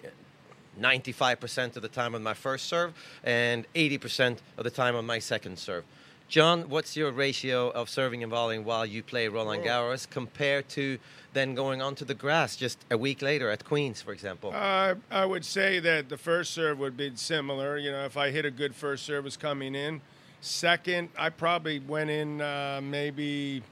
95% 0.80 1.76
of 1.76 1.82
the 1.82 1.88
time 1.88 2.14
on 2.14 2.22
my 2.22 2.34
first 2.34 2.66
serve 2.66 2.94
and 3.24 3.66
80% 3.74 4.38
of 4.56 4.64
the 4.64 4.70
time 4.70 4.96
on 4.96 5.06
my 5.06 5.18
second 5.18 5.58
serve. 5.58 5.84
John, 6.28 6.68
what's 6.68 6.96
your 6.96 7.12
ratio 7.12 7.70
of 7.70 7.88
serving 7.88 8.24
and 8.24 8.32
volleying 8.32 8.64
while 8.64 8.84
you 8.84 9.02
play 9.04 9.28
Roland 9.28 9.64
Garros 9.64 10.10
compared 10.10 10.68
to 10.70 10.98
then 11.34 11.54
going 11.54 11.80
onto 11.80 12.04
the 12.04 12.14
grass 12.14 12.56
just 12.56 12.84
a 12.90 12.98
week 12.98 13.22
later 13.22 13.48
at 13.48 13.64
Queens, 13.64 14.02
for 14.02 14.12
example? 14.12 14.50
Uh, 14.52 14.96
I 15.08 15.24
would 15.24 15.44
say 15.44 15.78
that 15.78 16.08
the 16.08 16.16
first 16.16 16.52
serve 16.52 16.80
would 16.80 16.96
be 16.96 17.12
similar. 17.14 17.78
You 17.78 17.92
know, 17.92 18.04
if 18.04 18.16
I 18.16 18.32
hit 18.32 18.44
a 18.44 18.50
good 18.50 18.74
first 18.74 19.04
service 19.04 19.36
coming 19.36 19.76
in. 19.76 20.00
Second, 20.40 21.10
I 21.16 21.30
probably 21.30 21.78
went 21.78 22.10
in 22.10 22.40
uh, 22.40 22.80
maybe 22.82 23.62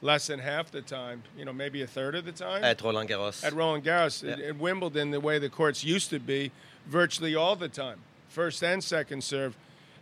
less 0.00 0.26
than 0.28 0.38
half 0.38 0.70
the 0.70 0.82
time. 0.82 1.22
You 1.36 1.44
know, 1.44 1.52
maybe 1.52 1.82
a 1.82 1.86
third 1.86 2.14
of 2.14 2.24
the 2.24 2.32
time. 2.32 2.62
at 2.64 2.80
Roland 2.82 3.08
Garros. 3.10 3.44
At 3.44 3.52
Roland 3.54 3.84
Garros, 3.84 4.22
Yeah. 4.22 4.32
at, 4.34 4.40
at 4.40 4.56
Wimbledon, 4.58 5.10
the 5.10 5.20
way 5.20 5.38
the 5.38 5.48
courts 5.48 5.84
used 5.84 6.10
to 6.10 6.18
be, 6.18 6.52
virtually 6.86 7.34
all 7.34 7.56
the 7.56 7.68
time, 7.68 7.98
first 8.28 8.62
and 8.62 8.82
second 8.82 9.24
serve. 9.24 9.56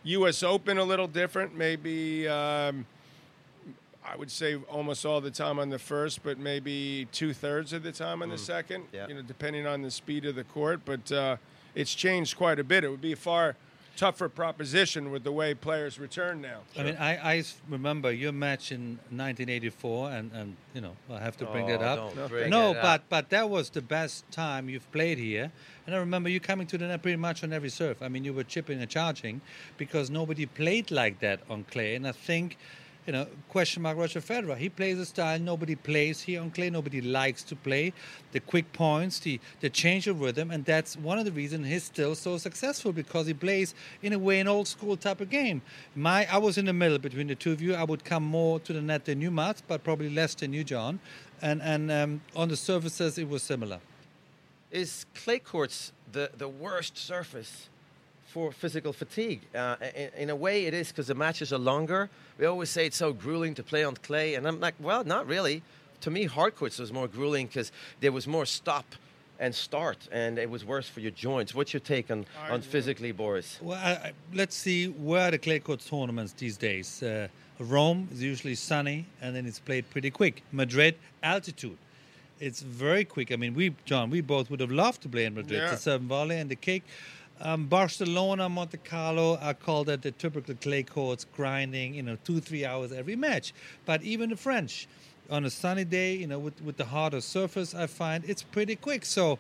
U.S. 0.05 0.43
Open 0.43 0.79
a 0.79 0.85
little 0.85 1.09
different, 1.09 1.57
maybe. 1.57 2.29
Um, 2.29 2.87
I 4.09 4.15
would 4.15 4.31
say 4.31 4.55
almost 4.71 5.05
all 5.05 5.21
the 5.21 5.33
time 5.33 5.59
on 5.59 5.69
the 5.71 5.81
first, 5.81 6.23
but 6.23 6.39
maybe 6.39 7.09
two 7.11 7.33
thirds 7.33 7.73
of 7.73 7.83
the 7.83 7.91
time 7.91 8.23
on 8.23 8.29
the 8.29 8.39
second. 8.39 8.85
Yeah. 8.93 9.09
You 9.09 9.15
know, 9.15 9.23
depending 9.23 9.67
on 9.67 9.83
the 9.83 9.91
speed 9.91 10.25
of 10.27 10.37
the 10.37 10.45
court. 10.45 10.83
But 10.85 11.11
uh, 11.11 11.37
it's 11.75 11.93
changed 11.93 12.37
quite 12.37 12.61
a 12.61 12.65
bit. 12.65 12.85
It 12.85 12.89
would 12.89 13.01
be 13.01 13.17
far 13.17 13.57
tougher 13.97 14.29
proposition 14.29 15.11
with 15.11 15.25
the 15.25 15.33
way 15.33 15.55
players 15.55 15.99
return 15.99 16.41
now. 16.41 16.61
I 16.79 16.83
mean, 16.83 16.97
I 17.01 17.43
remember 17.69 18.13
your 18.13 18.33
match 18.33 18.71
in 18.71 18.99
1984, 19.11 20.11
and, 20.11 20.31
and 20.33 20.57
you 20.75 20.81
know, 20.81 20.93
I 21.11 21.19
have 21.21 21.37
to 21.39 21.47
bring 21.47 21.67
that 21.67 21.81
Oh, 21.83 21.85
up. 22.07 22.15
don't 22.15 22.29
bring 22.29 22.51
no, 22.51 22.73
it 22.73 22.75
but 22.83 23.01
up. 23.01 23.05
but 23.09 23.31
that 23.31 23.49
was 23.51 23.71
the 23.71 23.83
best 23.83 24.31
time 24.31 24.69
you've 24.69 24.91
played 24.93 25.19
here. 25.19 25.51
And 25.87 25.95
I 25.95 25.99
remember 25.99 26.29
you 26.29 26.41
coming 26.41 26.67
to 26.69 26.79
the 26.79 26.87
net 26.87 27.03
pretty 27.03 27.17
much 27.17 27.43
on 27.45 27.53
every 27.53 27.69
serve. 27.71 28.03
I 28.03 28.09
mean, 28.09 28.25
you 28.25 28.33
were 28.35 28.45
chipping 28.45 28.81
and 28.81 28.91
charging 28.91 29.41
because 29.77 30.11
nobody 30.11 30.47
played 30.47 30.91
like 30.91 31.21
that 31.21 31.41
on 31.49 31.65
clay. 31.65 31.95
And 31.95 32.07
I 32.07 32.13
think, 32.13 32.59
you 33.07 33.13
know, 33.13 33.27
question 33.49 33.83
mark 33.83 33.97
Roger 33.97 34.21
Federer. 34.21 34.57
He 34.57 34.69
plays 34.69 34.99
a 34.99 35.07
style 35.07 35.39
nobody 35.39 35.77
plays 35.77 36.23
here 36.23 36.41
on 36.41 36.51
clay. 36.51 36.71
Nobody 36.71 37.01
likes 37.01 37.43
to 37.45 37.57
play 37.57 37.93
the 38.33 38.41
quick 38.41 38.73
points, 38.73 39.21
the 39.21 39.41
the 39.61 39.71
change 39.71 40.09
of 40.09 40.21
rhythm, 40.21 40.51
and 40.51 40.65
that's 40.65 40.97
one 40.97 41.19
of 41.19 41.25
the 41.25 41.33
reasons 41.33 41.67
he's 41.69 41.85
still 41.85 42.15
so 42.15 42.37
successful 42.37 42.93
because 42.93 43.27
he 43.27 43.35
plays 43.35 43.75
in 44.03 44.13
a 44.13 44.19
way 44.19 44.41
an 44.41 44.49
old 44.49 44.67
school 44.67 44.97
type 44.97 45.21
of 45.21 45.31
game. 45.31 45.63
My 45.95 46.27
I 46.31 46.39
was 46.39 46.59
in 46.59 46.65
the 46.65 46.73
middle 46.73 46.99
between 46.99 47.29
the 47.29 47.37
two 47.37 47.53
of 47.53 47.63
you. 47.63 47.75
I 47.75 47.85
would 47.85 48.05
come 48.05 48.25
more 48.25 48.59
to 48.61 48.73
the 48.73 48.83
net 48.83 49.05
than 49.05 49.21
you, 49.21 49.31
Mats, 49.31 49.63
but 49.67 49.85
probably 49.85 50.11
less 50.11 50.35
than 50.35 50.53
you, 50.53 50.65
John. 50.65 50.99
And 51.41 51.63
and 51.63 51.91
um, 51.93 52.21
on 52.35 52.49
the 52.49 52.57
surfaces 52.57 53.19
it 53.19 53.29
was 53.29 53.43
similar. 53.43 53.79
Is 54.73 55.07
clay 55.15 55.39
courts 55.39 55.93
the, 56.11 56.31
the 56.37 56.49
worst 56.49 56.99
surface 56.99 57.69
for 58.37 58.53
physical 58.53 58.93
fatigue? 58.93 59.41
Uh, 59.55 59.77
in, 59.95 60.11
in 60.25 60.31
a 60.31 60.37
way, 60.37 60.67
it 60.67 60.75
is 60.75 60.89
because 60.89 61.07
the 61.07 61.15
matches 61.15 61.55
are 61.55 61.59
longer. 61.59 62.11
We 62.37 62.45
always 62.45 62.69
say 62.69 62.85
it's 62.85 62.99
so 62.99 63.15
grueling 63.15 63.55
to 63.55 63.63
play 63.63 63.83
on 63.83 63.95
clay, 63.97 64.35
and 64.35 64.47
I'm 64.47 64.61
like, 64.61 64.75
well, 64.79 65.05
not 65.05 65.27
really. 65.27 65.63
To 66.03 66.11
me, 66.11 66.25
hard 66.27 66.55
courts 66.55 66.79
was 66.79 66.93
more 66.93 67.09
grueling 67.09 67.47
because 67.47 67.73
there 68.01 68.13
was 68.13 68.29
more 68.29 68.45
stop 68.45 68.85
and 69.41 69.55
start, 69.55 70.07
and 70.13 70.39
it 70.39 70.51
was 70.51 70.67
worse 70.67 70.87
for 70.87 71.01
your 71.01 71.13
joints. 71.13 71.55
What's 71.55 71.73
your 71.73 71.81
take 71.81 72.11
on, 72.11 72.27
on 72.51 72.61
physically, 72.61 73.11
Boris? 73.11 73.59
Well, 73.63 73.79
I, 73.83 73.93
I, 74.09 74.13
let's 74.35 74.55
see 74.55 74.89
where 74.89 75.29
are 75.29 75.31
the 75.31 75.39
clay 75.39 75.59
court 75.61 75.81
tournaments 75.81 76.35
these 76.35 76.59
days. 76.59 77.03
Uh, 77.03 77.29
Rome 77.59 78.07
is 78.13 78.23
usually 78.23 78.55
sunny, 78.55 79.07
and 79.23 79.35
then 79.35 79.47
it's 79.47 79.61
played 79.61 79.89
pretty 79.89 80.11
quick. 80.11 80.43
Madrid, 80.53 80.97
altitude. 81.23 81.79
It's 82.39 82.61
very 82.61 83.07
quick. 83.07 83.33
I 83.33 83.37
mean, 83.37 83.55
we, 83.55 83.75
John, 83.87 84.11
we 84.11 84.21
both 84.21 84.51
would 84.51 84.61
have 84.61 84.71
loved 84.71 85.01
to 85.05 85.09
play 85.09 85.25
in 85.25 85.35
Madrid, 85.35 85.63
Yeah. 85.63 85.71
the 85.71 85.79
Seven 85.79 86.07
Valley 86.07 86.37
and 86.37 86.51
the 86.51 86.57
kick. 86.57 86.83
Um, 87.41 87.67
Barcelona, 87.67 88.49
Monte 88.49 88.79
Carlo, 88.79 89.39
I 89.43 89.53
call 89.53 89.85
that 89.85 90.03
the 90.03 90.11
typical 90.11 90.55
clay 90.55 90.83
courts, 90.83 91.27
grinding, 91.37 91.95
you 91.95 92.03
know, 92.03 92.17
two, 92.25 92.41
three 92.41 92.65
hours 92.65 92.93
every 92.93 93.17
match. 93.17 93.53
But 93.85 94.03
even 94.03 94.31
the 94.31 94.37
French, 94.37 94.89
on 95.29 95.45
a 95.45 95.51
sunny 95.51 95.85
day, 95.85 96.15
you 96.15 96.27
know, 96.27 96.39
with, 96.39 96.63
with 96.63 96.77
the 96.77 96.87
harder 96.87 97.21
surface, 97.21 97.75
I 97.75 97.87
find 97.87 98.25
it's 98.27 98.43
pretty 98.43 98.77
quick. 98.77 99.05
So 99.05 99.39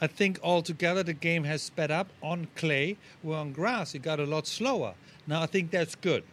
I 0.00 0.06
think 0.06 0.38
altogether 0.42 1.02
the 1.02 1.14
game 1.14 1.44
has 1.44 1.62
sped 1.62 1.90
up 1.90 2.08
on 2.22 2.48
clay, 2.54 2.96
where 3.22 3.38
on 3.38 3.52
grass 3.52 3.94
it 3.94 4.02
got 4.02 4.20
a 4.20 4.26
lot 4.26 4.46
slower. 4.46 4.94
Now 5.26 5.42
I 5.42 5.46
think 5.46 5.70
that's 5.70 5.94
good. 5.94 6.24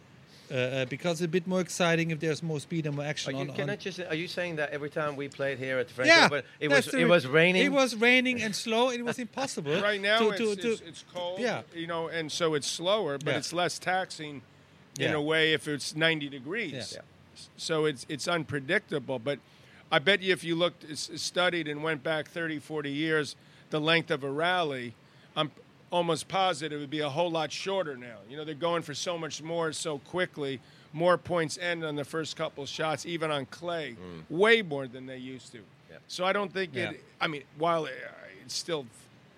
Uh, 0.50 0.54
uh, 0.54 0.84
because 0.86 1.20
it's 1.20 1.26
a 1.26 1.28
bit 1.28 1.46
more 1.46 1.60
exciting 1.60 2.10
if 2.10 2.18
there's 2.18 2.42
more 2.42 2.58
speed 2.58 2.84
and 2.84 2.96
more 2.96 3.04
action 3.04 3.32
Are 3.32 3.44
you, 3.44 3.50
on, 3.50 3.54
can 3.54 3.62
on 3.64 3.70
I 3.70 3.76
just, 3.76 4.00
are 4.00 4.16
you 4.16 4.26
saying 4.26 4.56
that 4.56 4.70
every 4.70 4.90
time 4.90 5.14
we 5.14 5.28
played 5.28 5.58
here 5.58 5.78
at 5.78 5.86
the 5.86 5.94
French 5.94 6.08
yeah, 6.08 6.26
Open, 6.26 6.42
it 6.58 6.68
was 6.68 6.86
the 6.86 6.98
it 6.98 7.04
was 7.08 7.24
raining? 7.26 7.64
It 7.64 7.70
was 7.70 7.94
raining 7.94 8.42
and 8.42 8.54
slow. 8.54 8.90
It 8.90 9.04
was 9.04 9.20
impossible. 9.20 9.80
Right 9.80 10.00
now, 10.00 10.18
to, 10.18 10.30
it's, 10.30 10.38
to, 10.38 10.50
it's, 10.50 10.80
to- 10.80 10.88
it's 10.88 11.04
cold, 11.14 11.38
Yeah. 11.38 11.62
you 11.72 11.86
know, 11.86 12.08
and 12.08 12.32
so 12.32 12.54
it's 12.54 12.66
slower, 12.66 13.16
but 13.18 13.30
Yeah. 13.30 13.36
it's 13.38 13.52
less 13.52 13.78
taxing 13.78 14.42
in 14.98 15.10
Yeah. 15.12 15.16
a 15.16 15.20
way 15.20 15.52
if 15.52 15.68
it's 15.68 15.94
90 15.94 16.28
degrees. 16.28 16.72
Yeah. 16.72 16.84
Yeah. 16.94 17.46
So 17.56 17.84
it's 17.84 18.04
it's 18.08 18.26
unpredictable. 18.26 19.18
But 19.20 19.38
I 19.92 20.00
bet 20.00 20.20
you 20.20 20.32
if 20.32 20.42
you 20.42 20.56
looked, 20.56 20.84
studied, 20.98 21.68
and 21.68 21.82
went 21.82 22.02
back 22.02 22.28
30, 22.28 22.58
40 22.58 22.90
years, 22.90 23.36
the 23.70 23.80
length 23.80 24.10
of 24.10 24.24
a 24.24 24.30
rally, 24.30 24.94
I'm 25.36 25.52
almost 25.90 26.28
positive 26.28 26.78
it 26.78 26.80
would 26.80 26.90
be 26.90 27.00
a 27.00 27.08
whole 27.08 27.30
lot 27.30 27.50
shorter 27.52 27.96
now. 27.96 28.18
You 28.28 28.36
know, 28.36 28.44
they're 28.44 28.54
going 28.54 28.82
for 28.82 28.94
so 28.94 29.18
much 29.18 29.42
more 29.42 29.72
so 29.72 29.98
quickly. 29.98 30.60
More 30.92 31.16
points 31.18 31.56
end 31.58 31.84
on 31.84 31.94
the 31.94 32.04
first 32.04 32.36
couple 32.36 32.66
shots, 32.66 33.06
even 33.06 33.30
on 33.30 33.46
clay, 33.46 33.96
way 34.28 34.62
more 34.62 34.86
than 34.88 35.06
they 35.06 35.18
used 35.18 35.52
to. 35.52 35.58
So 36.08 36.24
I 36.24 36.32
don't 36.32 36.52
think 36.52 36.74
Yeah. 36.74 36.90
it. 36.90 37.04
I 37.20 37.26
mean, 37.28 37.42
while 37.58 37.84
uh, 37.84 37.88
it's 38.44 38.54
still 38.54 38.86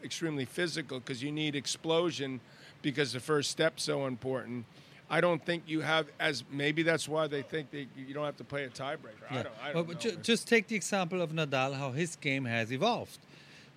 extremely 0.02 0.44
physical 0.46 0.98
because 1.00 1.22
you 1.22 1.30
need 1.30 1.54
explosion 1.54 2.40
because 2.80 3.12
the 3.12 3.20
first 3.20 3.50
step's 3.50 3.82
so 3.82 4.06
important. 4.06 4.64
I 5.10 5.20
don't 5.20 5.44
think 5.44 5.64
you 5.66 5.82
have 5.82 6.06
as 6.18 6.42
maybe 6.50 6.82
that's 6.82 7.06
why 7.06 7.26
they 7.26 7.42
think 7.42 7.70
that 7.72 7.86
you 7.96 8.14
don't 8.14 8.24
have 8.24 8.38
to 8.38 8.44
play 8.44 8.64
a 8.64 8.70
tiebreaker. 8.70 9.26
I 9.30 9.42
don't. 9.42 9.54
I 9.62 9.72
don't 9.72 9.86
but 9.86 10.02
know. 10.04 10.12
just 10.22 10.48
take 10.48 10.68
the 10.68 10.76
example 10.76 11.20
of 11.20 11.32
Nadal, 11.32 11.74
how 11.74 11.90
his 11.92 12.16
game 12.16 12.46
has 12.46 12.72
evolved. 12.72 13.18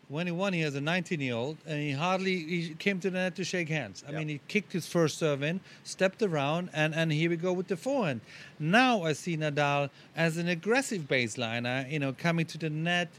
When 0.08 0.28
he 0.28 0.32
won, 0.32 0.54
he 0.54 0.64
was 0.64 0.76
a 0.76 0.80
19-year-old, 0.80 1.58
and 1.66 1.82
he 1.82 1.92
hardly 1.92 2.38
he 2.38 2.76
came 2.78 3.00
to 3.00 3.10
the 3.10 3.18
net 3.18 3.36
to 3.38 3.44
shake 3.44 3.70
hands. 3.70 4.04
I 4.08 4.12
mean, 4.12 4.28
he 4.28 4.40
kicked 4.48 4.72
his 4.72 4.86
first 4.86 5.18
serve 5.18 5.42
in, 5.42 5.62
stepped 5.84 6.22
around, 6.22 6.70
and, 6.74 6.94
and 6.94 7.12
here 7.12 7.30
we 7.30 7.38
go 7.38 7.54
with 7.54 7.68
the 7.68 7.78
forehand. 7.78 8.22
Now 8.60 9.02
I 9.02 9.14
see 9.14 9.36
Nadal 9.36 9.90
as 10.16 10.38
an 10.38 10.48
aggressive 10.48 11.04
baseliner, 11.04 11.86
uh, 11.86 11.88
you 11.88 11.98
know, 11.98 12.14
coming 12.14 12.46
to 12.46 12.58
the 12.60 12.70
net. 12.70 13.10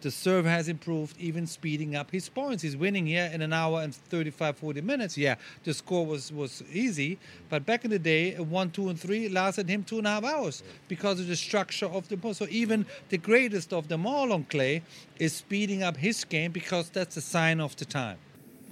The 0.00 0.10
serve 0.10 0.46
has 0.46 0.68
improved, 0.68 1.16
even 1.18 1.46
speeding 1.46 1.94
up 1.94 2.10
his 2.10 2.28
points. 2.28 2.62
He's 2.62 2.76
winning 2.76 3.06
here 3.06 3.30
in 3.32 3.42
an 3.42 3.52
hour 3.52 3.82
and 3.82 3.94
35, 3.94 4.56
40 4.56 4.80
minutes. 4.80 5.18
Yeah, 5.18 5.34
the 5.64 5.74
score 5.74 6.06
was, 6.06 6.32
was 6.32 6.62
easy, 6.72 7.18
but 7.50 7.66
back 7.66 7.84
in 7.84 7.90
the 7.90 7.98
day, 7.98 8.34
one, 8.36 8.70
two, 8.70 8.88
and 8.88 8.98
three 8.98 9.28
lasted 9.28 9.68
him 9.68 9.84
two 9.84 9.98
and 9.98 10.06
a 10.06 10.10
half 10.10 10.24
hours 10.24 10.62
because 10.88 11.20
of 11.20 11.26
the 11.26 11.36
structure 11.36 11.86
of 11.86 12.08
the 12.08 12.16
post. 12.16 12.38
So 12.38 12.46
even 12.48 12.86
the 13.10 13.18
greatest 13.18 13.72
of 13.72 13.88
them 13.88 14.06
all 14.06 14.32
on 14.32 14.44
clay 14.44 14.82
is 15.18 15.34
speeding 15.34 15.82
up 15.82 15.96
his 15.96 16.24
game 16.24 16.50
because 16.52 16.88
that's 16.90 17.16
a 17.16 17.20
sign 17.20 17.60
of 17.60 17.76
the 17.76 17.84
time. 17.84 18.16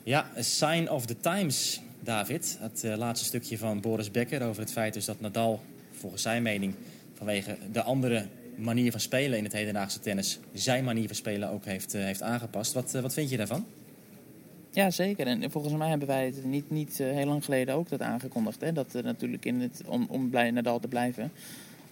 Ja, 0.05 0.25
a 0.37 0.43
sign 0.43 0.89
of 0.89 1.07
the 1.07 1.21
times, 1.21 1.81
David. 2.01 2.57
Het 2.61 2.85
eh, 2.85 2.97
laatste 2.97 3.27
stukje 3.27 3.59
van 3.59 3.81
Boris 3.81 4.11
Becker 4.11 4.43
over 4.43 4.63
het 4.63 4.73
feit 4.73 4.95
dus 4.95 5.05
dat 5.05 5.21
Nadal, 5.21 5.63
volgens 5.93 6.23
zijn 6.23 6.43
mening, 6.43 6.75
vanwege 7.15 7.59
de 7.73 7.83
andere 7.83 8.29
manier 8.59 8.91
van 8.91 9.01
spelen 9.01 9.39
in 9.39 9.45
het 9.45 9.53
hedendaagse 9.53 9.99
tennis, 9.99 10.39
zijn 10.53 10.85
manier 10.85 11.07
van 11.07 11.17
spelen 11.17 11.51
ook 11.51 11.65
heeft, 11.65 11.95
eh, 11.95 12.03
heeft 12.03 12.23
aangepast. 12.23 12.73
Wat, 12.73 12.95
eh, 12.95 13.03
wat 13.03 13.15
vind 13.15 13.31
je 13.31 13.37
daarvan? 13.37 13.67
Ja, 14.71 14.91
zeker. 14.91 15.27
En 15.27 15.51
volgens 15.51 15.75
mij 15.75 15.89
hebben 15.89 16.09
wij 16.09 16.25
het 16.25 16.45
niet, 16.45 16.71
niet 16.71 17.01
eh, 17.01 17.11
heel 17.11 17.27
lang 17.27 17.45
geleden 17.45 17.75
ook 17.75 17.89
dat 17.89 18.03
aangekondigd. 18.03 18.61
Hè? 18.61 18.73
Dat 18.73 18.93
natuurlijk 19.03 19.45
in 19.45 19.61
het, 19.61 19.83
om, 19.87 20.07
om 20.11 20.31
blij 20.31 20.51
Nadal 20.51 20.81
te 20.81 20.89
blijven, 20.89 21.33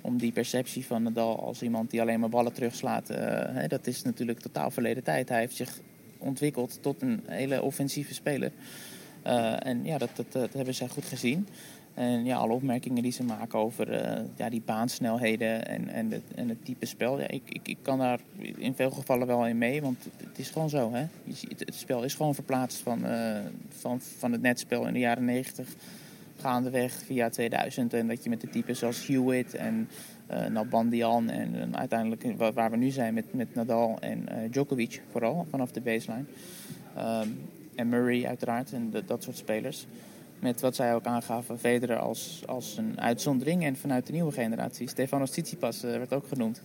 om 0.01 0.19
die 0.19 0.33
perceptie 0.33 0.87
van 0.87 1.03
Nadal 1.03 1.41
als 1.41 1.63
iemand 1.63 1.91
die 1.91 2.01
alleen 2.01 2.21
maar 2.21 2.29
ballen 2.29 2.53
terugslaat, 2.53 3.11
eh, 3.11 3.19
hè, 3.55 3.67
dat 3.67 3.87
is 3.87 4.03
natuurlijk 4.03 4.41
totaal 4.41 4.71
verleden 4.71 5.03
tijd. 5.03 5.29
Hij 5.29 5.39
heeft 5.39 5.57
zich 5.57 5.81
ontwikkeld 6.19 6.79
tot 6.81 7.03
een 7.03 7.23
hele 7.27 7.63
offensieve 7.63 8.15
speler. 8.15 8.53
En 9.59 9.85
ja, 9.85 9.99
dat, 9.99 10.11
dat, 10.15 10.33
dat 10.33 10.53
hebben 10.53 10.75
zij 10.75 10.89
goed 10.89 11.05
gezien. 11.05 11.49
En 11.97 12.25
ja, 12.25 12.37
alle 12.37 12.53
opmerkingen 12.53 13.03
die 13.03 13.13
ze 13.13 13.25
maken 13.25 13.59
over 13.59 13.93
eh, 13.93 14.23
ja, 14.37 14.49
die 14.49 14.63
baansnelheden 14.65 15.67
en, 15.67 15.89
en, 15.89 16.11
het, 16.11 16.23
en 16.35 16.49
het 16.49 16.65
type 16.65 16.87
spel. 16.87 17.21
Ja, 17.21 17.29
ik, 17.29 17.43
ik, 17.47 17.69
ik 17.69 17.77
kan 17.83 17.99
daar 17.99 18.21
in 18.57 18.75
veel 18.75 18.91
gevallen 18.91 19.27
wel 19.27 19.47
in 19.47 19.59
mee, 19.59 19.83
want 19.83 20.05
het 20.17 20.39
is 20.39 20.51
gewoon 20.51 20.69
zo. 20.71 20.93
Hè? 20.93 21.07
Ziet, 21.33 21.61
het 21.61 21.75
spel 21.75 22.03
is 22.05 22.15
gewoon 22.15 22.35
verplaatst 22.35 22.79
van, 22.79 23.05
eh, 23.05 23.39
van, 23.69 24.01
van 24.01 24.33
het 24.33 24.43
netspel 24.43 24.87
in 24.87 24.93
de 24.93 24.99
jaren 24.99 25.25
90 25.25 25.69
gaandeweg 26.39 26.93
via 26.93 27.29
2000. 27.29 27.95
En 27.95 28.07
dat 28.09 28.25
je 28.25 28.31
met 28.31 28.41
de 28.41 28.49
types 28.51 28.79
zoals 28.79 29.07
Hewitt 29.07 29.55
en 29.55 29.89
eh 30.27 30.47
Nalbandian 30.47 31.31
en, 31.31 31.77
uiteindelijk 31.77 32.25
waar, 32.55 32.71
we 32.71 32.77
nu 32.77 32.91
zijn 32.91 33.15
met, 33.15 33.35
met 33.35 33.55
Nadal 33.55 33.97
en 34.01 34.29
Djokovic 34.51 35.03
vooral 35.11 35.47
vanaf 35.51 35.71
de 35.73 35.81
baseline. 35.81 36.25
Ehm, 36.97 37.29
en 37.75 37.89
Murray 37.89 38.27
uiteraard 38.27 38.73
en 38.73 38.91
de- 38.91 39.05
dat 39.05 39.23
soort 39.23 39.37
spelers. 39.37 39.87
Met 40.41 40.61
wat 40.61 40.77
zij 40.77 40.95
ook 40.95 41.05
aangaven, 41.05 41.59
Federer 41.59 41.99
als, 41.99 42.43
als 42.47 42.77
een 42.77 43.01
uitzondering. 43.01 43.65
En 43.65 43.77
vanuit 43.77 44.07
de 44.07 44.13
nieuwe 44.13 44.33
generatie, 44.33 44.89
Stefanos 44.89 45.31
Tsitsipas 45.31 45.83
eh, 45.83 45.91
werd 45.91 46.13
ook 46.13 46.27
genoemd. 46.29 46.63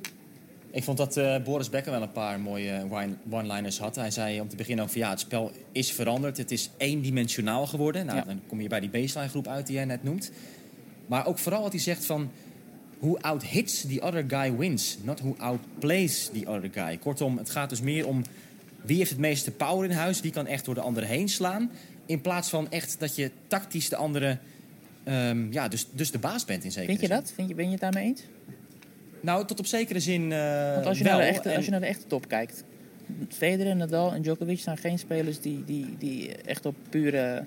Ik 0.71 0.83
vond 0.83 0.97
dat 0.97 1.17
eh, 1.17 1.43
Boris 1.43 1.69
Becker 1.69 1.91
wel 1.91 2.01
een 2.01 2.11
paar 2.11 2.39
mooie 2.39 2.85
one- 2.89 3.17
one-liners 3.29 3.79
had. 3.79 3.95
Hij 3.95 4.11
zei 4.11 4.41
om 4.41 4.47
te 4.47 4.55
beginnen 4.55 4.85
ook 4.85 4.91
van 4.91 5.01
ja, 5.01 5.09
het 5.09 5.19
spel 5.19 5.51
is 5.71 5.91
veranderd. 5.91 6.37
Het 6.37 6.51
is 6.51 6.69
eendimensionaal 6.77 7.67
geworden. 7.67 8.05
Nou, 8.05 8.17
Ja. 8.17 8.23
dan 8.23 8.41
kom 8.47 8.61
je 8.61 8.67
bij 8.67 8.79
die 8.79 8.89
baseline 8.89 9.29
groep 9.29 9.47
uit 9.47 9.67
die 9.67 9.75
jij 9.75 9.85
net 9.85 10.03
noemt. 10.03 10.31
Maar 11.05 11.25
ook 11.25 11.37
vooral 11.39 11.61
wat 11.61 11.71
hij 11.71 11.81
zegt 11.81 12.05
van... 12.05 12.31
Who 12.99 13.17
outhits 13.21 13.81
the 13.87 14.01
other 14.01 14.23
guy 14.27 14.55
wins, 14.57 14.97
not 15.03 15.19
who 15.19 15.35
outplays 15.37 16.29
the 16.33 16.47
other 16.47 16.69
guy. 16.73 16.97
Kortom, 16.97 17.37
het 17.37 17.49
gaat 17.49 17.69
dus 17.69 17.81
meer 17.81 18.07
om 18.07 18.21
wie 18.81 18.97
heeft 18.97 19.09
het 19.09 19.19
meeste 19.19 19.51
power 19.51 19.89
in 19.89 19.95
huis, 19.95 20.21
wie 20.21 20.31
kan 20.31 20.47
echt 20.47 20.65
door 20.65 20.73
de 20.75 20.81
andere 20.81 21.05
heen 21.05 21.29
slaan. 21.29 21.71
In 22.11 22.21
plaats 22.21 22.49
van 22.49 22.71
echt 22.71 22.99
dat 22.99 23.15
je 23.15 23.31
tactisch 23.47 23.89
de 23.89 23.95
andere, 23.95 24.37
ehm, 25.03 25.51
ja, 25.51 25.67
dus, 25.67 25.87
dus 25.91 26.11
de 26.11 26.19
baas 26.19 26.45
bent 26.45 26.63
in 26.63 26.71
zekere 26.71 26.87
Vind 26.91 27.01
je 27.01 27.07
zin. 27.07 27.15
dat? 27.15 27.31
Vind 27.35 27.49
je, 27.49 27.55
ben 27.55 27.65
je 27.65 27.71
het 27.71 27.79
daarmee 27.79 28.03
eens? 28.05 28.21
Nou, 29.21 29.45
tot 29.45 29.59
op 29.59 29.65
zekere 29.65 29.99
zin 29.99 30.31
eh 30.31 30.73
Want 30.73 30.85
als 30.85 30.97
je, 30.97 31.03
wel. 31.03 31.13
naar 31.17 31.21
de 31.21 31.27
echte, 31.27 31.49
En- 31.49 31.55
als 31.55 31.65
je 31.65 31.71
naar 31.71 31.79
de 31.79 31.85
echte 31.85 32.07
top 32.07 32.27
kijkt. 32.27 32.63
Federer, 33.29 33.75
Nadal 33.75 34.13
en 34.13 34.21
Djokovic 34.21 34.59
zijn 34.59 34.77
geen 34.77 34.99
spelers 34.99 35.39
die, 35.41 35.63
die, 35.65 35.95
die 35.97 36.35
echt 36.35 36.65
op 36.65 36.75
pure, 36.89 37.43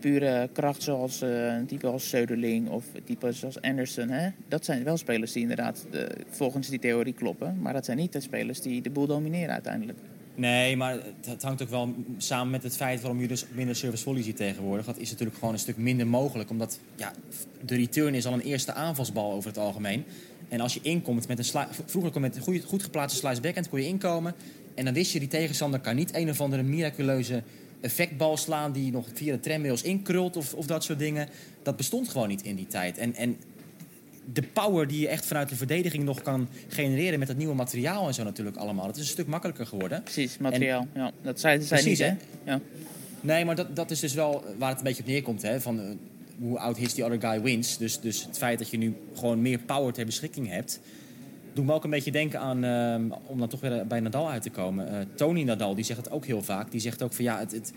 pure 0.00 0.48
kracht 0.52 0.82
zoals 0.82 1.22
eh, 1.22 1.46
een 1.46 1.66
type 1.66 1.86
als 1.86 2.08
Söderling 2.08 2.68
of 2.68 2.84
types 3.04 3.44
als 3.44 3.60
Anderson. 3.60 4.08
Hè? 4.08 4.28
Dat 4.48 4.64
zijn 4.64 4.84
wel 4.84 4.96
spelers 4.96 5.32
die 5.32 5.42
inderdaad 5.42 5.86
eh, 5.92 6.02
volgens 6.30 6.68
die 6.68 6.78
theorie 6.78 7.12
kloppen. 7.14 7.58
Maar 7.60 7.72
dat 7.72 7.84
zijn 7.84 7.96
niet 7.96 8.12
de 8.12 8.20
spelers 8.20 8.60
die 8.60 8.82
de 8.82 8.90
boel 8.90 9.06
domineren 9.06 9.52
uiteindelijk. 9.52 9.98
Nee, 10.38 10.76
maar 10.76 10.98
het, 11.26 11.42
hangt 11.42 11.62
ook 11.62 11.68
wel 11.68 11.94
samen 12.16 12.50
met 12.50 12.62
het 12.62 12.76
feit 12.76 13.00
waarom 13.00 13.20
je 13.20 13.28
dus 13.28 13.44
minder 13.52 13.76
service 13.76 14.02
volley 14.02 14.22
ziet 14.22 14.36
tegenwoordig. 14.36 14.86
Dat 14.86 14.98
is 14.98 15.10
natuurlijk 15.10 15.38
gewoon 15.38 15.54
een 15.54 15.60
stuk 15.60 15.76
minder 15.76 16.06
mogelijk. 16.06 16.50
Omdat 16.50 16.78
ja, 16.96 17.12
de 17.64 17.74
return 17.76 18.14
is 18.14 18.26
al 18.26 18.32
een 18.32 18.40
eerste 18.40 18.72
aanvalsbal 18.72 19.32
over 19.32 19.48
het 19.48 19.58
algemeen. 19.58 20.04
En 20.48 20.60
als 20.60 20.74
je 20.74 20.80
inkomt 20.82 21.28
met 21.28 21.38
een 21.38 21.66
Vroeger 21.86 22.10
kon 22.10 22.20
met 22.20 22.36
een 22.36 22.42
goed, 22.42 22.64
goed 22.64 22.82
geplaatste 22.82 23.18
slice 23.18 23.40
backhand 23.40 23.68
kon 23.68 23.80
je 23.80 23.86
inkomen. 23.86 24.34
En 24.74 24.84
dan 24.84 24.94
wist 24.94 25.12
je, 25.12 25.18
die 25.18 25.28
tegenstander 25.28 25.80
kan 25.80 25.96
niet 25.96 26.14
een 26.14 26.30
of 26.30 26.40
andere 26.40 26.62
miraculeuze 26.62 27.42
effectbal 27.80 28.36
slaan... 28.36 28.72
die 28.72 28.92
nog 28.92 29.06
via 29.14 29.32
de 29.32 29.40
tramrails 29.40 29.82
inkrult 29.82 30.36
of, 30.36 30.54
of 30.54 30.66
dat 30.66 30.84
soort 30.84 30.98
dingen. 30.98 31.28
Dat 31.62 31.76
bestond 31.76 32.08
gewoon 32.08 32.28
niet 32.28 32.42
in 32.42 32.56
die 32.56 32.66
tijd. 32.66 32.98
En, 32.98 33.14
en 33.14 33.36
de 34.32 34.42
power 34.42 34.86
die 34.86 35.00
je 35.00 35.08
echt 35.08 35.26
vanuit 35.26 35.48
de 35.48 35.56
verdediging 35.56 36.04
nog 36.04 36.22
kan 36.22 36.48
genereren... 36.68 37.18
met 37.18 37.28
dat 37.28 37.36
nieuwe 37.36 37.54
materiaal 37.54 38.06
en 38.06 38.14
zo 38.14 38.24
natuurlijk 38.24 38.56
allemaal. 38.56 38.86
Dat 38.86 38.96
is 38.96 39.02
een 39.02 39.08
stuk 39.08 39.26
makkelijker 39.26 39.66
geworden. 39.66 40.02
Precies, 40.02 40.38
materiaal. 40.38 40.86
ja, 40.94 41.12
dat 41.22 41.40
zei 41.40 41.62
zij 41.62 41.82
niet, 41.82 41.98
hè? 41.98 42.14
Ja. 42.44 42.60
Nee, 43.20 43.44
maar 43.44 43.54
dat, 43.54 43.76
dat 43.76 43.90
is 43.90 44.00
dus 44.00 44.14
wel 44.14 44.44
waar 44.58 44.68
het 44.68 44.78
een 44.78 44.84
beetje 44.84 45.02
op 45.02 45.08
neerkomt. 45.08 45.42
Hè? 45.42 45.60
Van, 45.60 45.80
eh, 45.80 45.86
hoe 46.38 46.58
oud 46.58 46.76
hits 46.76 46.94
the 46.94 47.04
other 47.04 47.20
guy 47.20 47.42
wins. 47.42 47.78
Dus, 47.78 48.00
dus 48.00 48.24
het 48.24 48.38
feit 48.38 48.58
dat 48.58 48.70
je 48.70 48.78
nu 48.78 48.94
gewoon 49.14 49.42
meer 49.42 49.58
power 49.58 49.92
ter 49.92 50.04
beschikking 50.04 50.48
hebt... 50.48 50.80
doet 51.52 51.66
me 51.66 51.72
ook 51.72 51.84
een 51.84 51.90
beetje 51.90 52.10
denken 52.10 52.40
aan, 52.40 52.64
ehm, 52.64 53.02
om 53.26 53.38
dan 53.38 53.48
toch 53.48 53.60
weer 53.60 53.86
bij 53.86 54.00
Nadal 54.00 54.30
uit 54.30 54.42
te 54.42 54.50
komen... 54.50 54.88
eh, 54.88 55.06
Tony 55.14 55.42
Nadal, 55.42 55.74
die 55.74 55.84
zegt 55.84 56.04
het 56.04 56.10
ook 56.10 56.26
heel 56.26 56.42
vaak. 56.42 56.70
Die 56.70 56.80
zegt 56.80 57.02
ook 57.02 57.12
van 57.12 57.24
ja, 57.24 57.38
het, 57.38 57.52
het, 57.52 57.72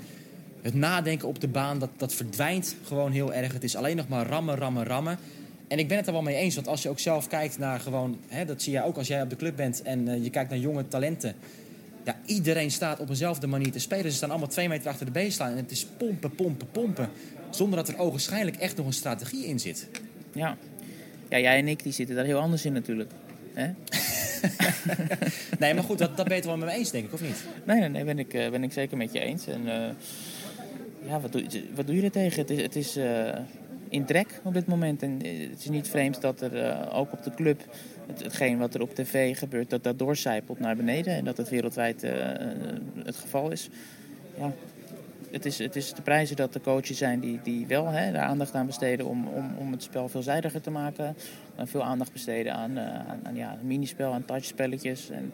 het 0.61 0.73
nadenken 0.73 1.27
op 1.27 1.39
de 1.41 1.47
baan... 1.47 1.79
Dat, 1.79 1.89
dat 1.97 2.13
verdwijnt 2.13 2.75
gewoon 2.83 3.11
heel 3.11 3.33
erg. 3.33 3.53
Het 3.53 3.63
is 3.63 3.75
alleen 3.75 3.95
nog 3.95 4.07
maar 4.07 4.27
rammen, 4.27 4.55
rammen, 4.55 4.83
rammen. 4.83 5.17
En 5.71 5.79
ik 5.79 5.87
ben 5.87 5.97
het 5.97 6.07
er 6.07 6.13
wel 6.13 6.21
mee 6.21 6.35
eens. 6.35 6.55
Want 6.55 6.67
als 6.67 6.81
je 6.83 6.89
ook 6.89 6.99
zelf 6.99 7.27
kijkt 7.27 7.57
naar 7.57 7.79
gewoon... 7.79 8.19
Hè, 8.27 8.45
dat 8.45 8.61
zie 8.61 8.73
je 8.73 8.83
ook 8.83 8.97
als 8.97 9.07
jij 9.07 9.21
op 9.21 9.29
de 9.29 9.35
club 9.35 9.55
bent 9.55 9.81
en 9.81 10.07
eh, 10.07 10.23
je 10.23 10.29
kijkt 10.29 10.49
naar 10.49 10.59
jonge 10.59 10.87
talenten... 10.87 11.35
Ja, 12.05 12.19
iedereen 12.25 12.71
staat 12.71 12.99
op 12.99 13.09
eenzelfde 13.09 13.47
manier 13.47 13.71
te 13.71 13.79
spelen. 13.79 14.11
Ze 14.11 14.17
staan 14.17 14.29
allemaal 14.29 14.47
twee 14.47 14.67
meter 14.67 14.89
achter 14.89 15.05
de 15.05 15.11
baseline. 15.11 15.55
En 15.55 15.61
het 15.61 15.71
is 15.71 15.85
pompen, 15.97 16.35
pompen, 16.35 16.67
pompen. 16.71 17.09
Zonder 17.49 17.77
dat 17.77 17.87
er 17.87 17.97
ogenschijnlijk 17.97 18.57
echt 18.57 18.77
nog 18.77 18.85
een 18.85 18.93
strategie 18.93 19.45
in 19.45 19.59
zit. 19.59 19.87
Ja. 20.33 20.57
ja, 21.29 21.39
jij 21.39 21.57
en 21.57 21.67
ik 21.67 21.83
die 21.83 21.91
zitten 21.91 22.15
daar 22.15 22.25
heel 22.25 22.39
anders 22.39 22.65
in 22.65 22.73
natuurlijk. 22.73 23.11
Hè? 23.53 23.69
Nee, 25.59 25.73
maar 25.73 25.83
goed, 25.83 25.97
dat, 25.97 26.17
dat 26.17 26.25
ben 26.27 26.35
je 26.35 26.41
het 26.41 26.45
wel 26.45 26.57
met 26.57 26.67
me 26.69 26.73
eens, 26.75 26.91
denk 26.91 27.05
ik, 27.05 27.13
of 27.13 27.21
niet? 27.21 27.43
Nee, 27.65 27.79
nee, 27.79 27.89
nee 27.89 28.03
ben, 28.03 28.19
ik, 28.19 28.33
eh, 28.33 28.49
ben 28.49 28.63
ik 28.63 28.73
zeker 28.73 28.97
met 28.97 29.13
je 29.13 29.19
eens. 29.19 29.47
En, 29.47 29.67
eh, 29.67 29.89
ja, 31.07 31.19
wat 31.19 31.31
doe, 31.31 31.43
je- 31.49 31.63
wat 31.75 31.87
doe 31.87 31.95
je 31.95 32.01
er 32.01 32.11
tegen? 32.11 32.41
Het 32.41 32.49
is, 32.49 32.61
het 32.61 32.75
is 32.75 32.97
in 33.91 34.05
trek 34.05 34.41
op 34.43 34.53
dit 34.53 34.67
moment. 34.67 35.01
En 35.03 35.21
eh, 35.21 35.49
het 35.49 35.59
is 35.59 35.69
niet 35.69 35.87
vreemd 35.87 36.21
dat 36.21 36.41
er 36.41 36.63
eh, 36.63 36.97
ook 36.97 37.11
op 37.11 37.23
de 37.23 37.33
club... 37.33 37.63
Het, 38.07 38.23
hetgeen 38.23 38.57
wat 38.57 38.73
er 38.73 38.81
op 38.81 38.95
tv 38.95 39.37
gebeurt, 39.37 39.69
dat 39.69 39.83
dat 39.83 39.99
doorcijpelt 39.99 40.59
naar 40.59 40.75
beneden. 40.75 41.13
En 41.13 41.25
dat 41.25 41.37
het 41.37 41.49
wereldwijd 41.49 42.03
eh, 42.03 42.11
het 43.03 43.15
geval 43.15 43.51
is. 43.51 43.69
Ja, 44.37 44.53
het 45.31 45.45
is, 45.45 45.57
het 45.57 45.75
is 45.75 45.93
de 45.93 46.01
prijzen 46.01 46.35
dat 46.35 46.53
de 46.53 46.61
coaches 46.61 46.97
zijn 46.97 47.19
die, 47.19 47.39
die 47.43 47.67
wel 47.67 47.87
hè, 47.87 48.11
daar 48.11 48.23
aandacht 48.23 48.53
aan 48.53 48.65
besteden 48.65 49.05
om, 49.05 49.27
om, 49.27 49.55
om 49.57 49.71
het 49.71 49.83
spel 49.83 50.09
veelzijdiger 50.09 50.61
te 50.61 50.71
maken. 50.71 51.15
En 51.55 51.67
veel 51.67 51.83
aandacht 51.83 52.11
besteden 52.11 52.53
aan, 52.53 52.79
aan, 52.79 53.19
aan 53.23 53.35
ja, 53.35 53.57
minispel, 53.61 54.13
aan 54.13 54.25
touchspelletjes. 54.25 55.09
En 55.09 55.33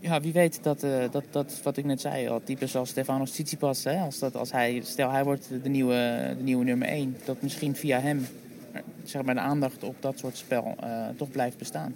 ja, 0.00 0.20
wie 0.20 0.32
weet 0.32 0.58
dat, 0.62 0.82
eh, 0.82 1.04
dat, 1.10 1.24
dat 1.30 1.60
wat 1.62 1.76
ik 1.76 1.84
net 1.84 2.00
zei, 2.00 2.28
al 2.28 2.40
types 2.44 2.76
als 2.76 2.88
Stefanos 2.88 3.30
Tsitsipas, 3.30 3.84
hè, 3.84 3.98
als, 3.98 4.18
dat, 4.18 4.34
als 4.36 4.52
hij, 4.52 4.80
stel 4.84 5.10
hij 5.10 5.24
wordt 5.24 5.48
de 5.62 5.68
nieuwe, 5.68 6.34
de 6.36 6.42
nieuwe 6.42 6.64
nummer 6.64 6.88
1, 6.88 7.16
dat 7.24 7.42
misschien 7.42 7.76
via 7.76 8.00
hem 8.00 8.26
eh, 8.72 8.80
zeg 9.04 9.22
maar, 9.22 9.34
de 9.34 9.40
aandacht 9.40 9.82
op 9.84 9.96
dat 10.00 10.18
soort 10.18 10.36
spel 10.36 10.74
eh, 10.80 11.06
toch 11.16 11.30
blijft 11.30 11.58
bestaan. 11.58 11.94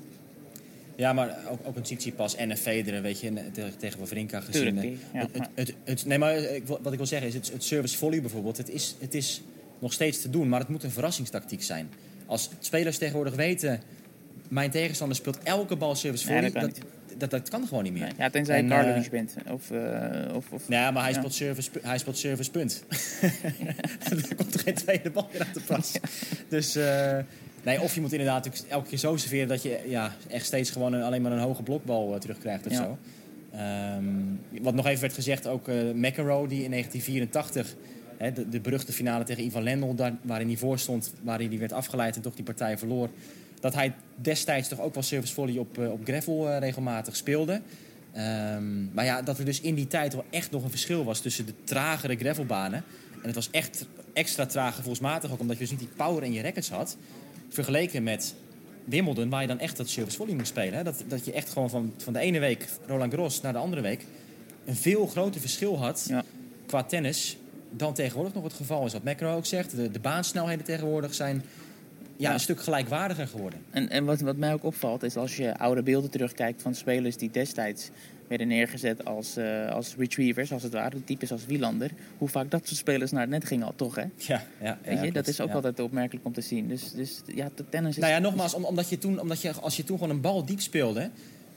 Ja, 0.96 1.12
maar 1.12 1.36
ook, 1.50 1.58
ook 1.64 1.76
een 1.76 1.82
Tsitsipas 1.82 2.34
en 2.36 2.50
een 2.50 2.56
Federer, 2.56 3.02
weet 3.02 3.20
je, 3.20 3.26
en 3.28 3.52
tegen, 3.52 3.76
tegen 3.78 3.98
Wawrinka 3.98 4.40
gezien. 4.40 4.74
Tuurlijk, 4.74 4.96
ja, 5.12 5.20
het, 5.20 5.30
het, 5.32 5.48
het, 5.54 5.74
het- 5.84 6.04
nee, 6.06 6.18
maar 6.18 6.34
wat 6.66 6.90
ik 6.92 6.98
wil 6.98 7.06
zeggen 7.06 7.28
is, 7.28 7.34
het, 7.34 7.52
het 7.52 7.64
service 7.64 7.96
volley 7.98 8.20
bijvoorbeeld, 8.20 8.56
het 8.56 8.70
is, 8.70 8.96
het 9.00 9.14
is 9.14 9.42
nog 9.78 9.92
steeds 9.92 10.20
te 10.20 10.30
doen, 10.30 10.48
maar 10.48 10.60
het 10.60 10.68
moet 10.68 10.82
een 10.82 10.90
verrassingstactiek 10.90 11.62
zijn. 11.62 11.88
Als 12.26 12.50
spelers 12.60 12.98
tegenwoordig 12.98 13.34
weten, 13.34 13.80
mijn 14.48 14.70
tegenstander 14.70 15.16
speelt 15.16 15.38
elke 15.42 15.76
bal 15.76 15.94
service 15.94 16.30
Nee, 16.32 16.50
volley, 16.52 16.60
dat, 16.62 16.78
dat, 17.18 17.30
dat 17.30 17.48
kan 17.48 17.66
gewoon 17.68 17.82
niet 17.82 17.92
meer. 17.92 18.08
Ja, 18.18 18.30
tenzij 18.30 18.62
je 18.62 18.68
Karlovic 18.68 19.10
bent. 19.10 19.34
Of, 19.50 19.70
of, 20.34 20.50
of, 20.52 20.62
Ja, 20.68 20.90
maar 20.90 21.02
hij, 21.02 21.12
ja. 21.12 21.18
speelt 21.18 21.34
service, 21.34 21.70
hij 21.82 21.98
speelt 21.98 22.18
service 22.18 22.50
punt. 22.50 22.84
er 24.28 24.34
komt 24.36 24.54
er 24.54 24.60
geen 24.60 24.74
tweede 24.74 25.10
bal 25.10 25.28
meer 25.32 25.40
uit 25.44 25.54
de 25.54 25.60
pas. 25.60 25.92
Dus 26.48 26.76
eh, 26.76 27.16
nee, 27.62 27.80
of 27.80 27.94
je 27.94 28.00
moet 28.00 28.12
inderdaad 28.12 28.64
elke 28.68 28.88
keer 28.88 28.98
zo 28.98 29.16
serveren 29.16 29.48
dat 29.48 29.62
je 29.62 29.80
ja, 29.86 30.12
echt 30.28 30.46
steeds 30.46 30.70
gewoon 30.70 30.92
een- 30.92 31.02
alleen 31.02 31.22
maar 31.22 31.32
een 31.32 31.38
hoge 31.38 31.62
blokbal 31.62 32.14
eh, 32.14 32.20
terugkrijgt 32.20 32.66
of 32.66 32.72
Ja. 32.72 32.78
zo. 32.78 32.98
Ehm, 33.52 34.04
wat 34.62 34.74
nog 34.74 34.86
even 34.86 35.00
werd 35.00 35.12
gezegd, 35.14 35.46
ook 35.46 35.68
eh 35.68 35.74
McEnroe 35.94 36.48
die 36.48 36.62
in 36.64 36.70
1984 36.70 37.74
hè, 38.18 38.32
de, 38.32 38.48
de 38.48 38.60
beruchte 38.60 38.92
finale 38.92 39.24
tegen 39.24 39.44
Ivan 39.44 39.62
Lendl, 39.62 39.94
daar, 39.94 40.12
waarin 40.22 40.46
hij 40.46 40.56
voor 40.56 40.78
stond, 40.78 41.12
waarin 41.22 41.48
hij 41.48 41.58
werd 41.58 41.72
afgeleid 41.72 42.16
en 42.16 42.22
toch 42.22 42.34
die 42.34 42.44
partij 42.44 42.78
verloor. 42.78 43.08
Dat 43.64 43.74
hij 43.74 43.92
destijds 44.14 44.68
toch 44.68 44.80
ook 44.80 44.94
wel 44.94 45.02
service 45.02 45.34
volley 45.34 45.58
op, 45.58 45.78
eh, 45.78 45.92
op 45.92 46.00
gravel 46.04 46.48
eh, 46.50 46.58
regelmatig 46.58 47.16
speelde. 47.16 47.60
Ehm, 48.12 48.92
maar 48.94 49.04
ja, 49.04 49.22
dat 49.22 49.38
er 49.38 49.44
dus 49.44 49.60
in 49.60 49.74
die 49.74 49.86
tijd 49.86 50.12
wel 50.14 50.24
echt 50.30 50.50
nog 50.50 50.62
een 50.64 50.70
verschil 50.70 51.04
was 51.04 51.20
tussen 51.20 51.46
de 51.46 51.52
tragere 51.64 52.16
gravelbanen. 52.16 52.84
En 53.12 53.26
het 53.26 53.34
was 53.34 53.50
echt 53.50 53.86
extra 54.12 54.46
traag 54.46 54.74
gevoelsmatig 54.74 55.32
ook, 55.32 55.40
omdat 55.40 55.56
je 55.56 55.62
dus 55.62 55.70
niet 55.70 55.78
die 55.80 55.88
power 55.96 56.22
in 56.22 56.32
je 56.32 56.42
rackets 56.42 56.70
had. 56.70 56.96
Vergeleken 57.48 58.02
met 58.02 58.34
Wimbledon, 58.84 59.30
waar 59.30 59.40
je 59.40 59.46
dan 59.48 59.58
echt 59.58 59.76
dat 59.76 59.88
service 59.88 60.16
volley 60.16 60.34
moet 60.34 60.46
spelen. 60.46 60.74
Hè? 60.74 60.82
Dat, 60.82 61.04
dat 61.08 61.24
je 61.24 61.32
echt 61.32 61.48
gewoon 61.50 61.70
van, 61.70 61.92
van 61.96 62.12
de 62.12 62.18
ene 62.18 62.38
week 62.38 62.68
Roland 62.86 63.12
Garros 63.12 63.40
naar 63.40 63.52
de 63.52 63.58
andere 63.58 63.82
week 63.82 64.06
een 64.64 64.76
veel 64.76 65.06
groter 65.06 65.40
verschil 65.40 65.78
had 65.78 66.04
Ja. 66.08 66.24
qua 66.66 66.82
tennis 66.82 67.36
dan 67.70 67.94
tegenwoordig 67.94 68.34
nog 68.34 68.42
het 68.44 68.52
geval 68.52 68.86
is. 68.86 68.92
Wat 68.92 69.04
McEnroe 69.04 69.36
ook 69.36 69.46
zegt, 69.46 69.76
de, 69.76 69.90
de 69.90 70.00
baansnelheden 70.00 70.64
tegenwoordig 70.64 71.14
zijn 71.14 71.44
ja, 72.16 72.28
Ja. 72.28 72.32
een 72.34 72.40
stuk 72.40 72.60
gelijkwaardiger 72.60 73.26
geworden. 73.26 73.60
En, 73.70 73.88
en 73.90 74.04
wat, 74.04 74.20
wat 74.20 74.36
mij 74.36 74.52
ook 74.52 74.64
opvalt 74.64 75.02
is 75.02 75.16
als 75.16 75.36
je 75.36 75.58
oude 75.58 75.82
beelden 75.82 76.10
terugkijkt 76.10 76.62
van 76.62 76.74
spelers 76.74 77.16
die 77.16 77.30
destijds 77.30 77.90
werden 78.28 78.48
neergezet 78.48 79.04
als, 79.04 79.36
eh, 79.36 79.70
als 79.70 79.94
retrievers, 79.98 80.52
als 80.52 80.62
het 80.62 80.72
ware, 80.72 81.04
types 81.04 81.32
als 81.32 81.46
Wielander, 81.46 81.90
hoe 82.18 82.28
vaak 82.28 82.50
dat 82.50 82.66
soort 82.66 82.78
spelers 82.78 83.10
naar 83.10 83.20
het 83.20 83.30
net 83.30 83.44
gingen 83.44 83.66
al, 83.66 83.72
toch 83.76 83.94
hè? 83.94 84.02
Ja, 84.02 84.08
ja, 84.16 84.42
Weet 84.60 84.78
ja, 84.84 84.90
je, 84.90 84.96
klopt. 84.98 85.14
dat 85.14 85.26
is 85.26 85.40
ook 85.40 85.48
Ja. 85.48 85.54
altijd 85.54 85.80
opmerkelijk 85.80 86.26
om 86.26 86.32
te 86.32 86.40
zien. 86.40 86.68
Dus, 86.68 86.92
dus 86.92 87.20
ja, 87.34 87.48
de 87.54 87.64
tennis 87.68 87.90
is... 87.96 88.02
Nou 88.02 88.12
ja, 88.12 88.18
nogmaals, 88.18 88.54
om- 88.54 88.64
omdat 88.64 88.88
je 88.88 88.98
toen, 88.98 89.20
omdat 89.20 89.42
je, 89.42 89.52
als 89.52 89.76
je 89.76 89.84
toen 89.84 89.98
gewoon 89.98 90.14
een 90.14 90.20
bal 90.20 90.44
diep 90.44 90.60
speelde... 90.60 91.10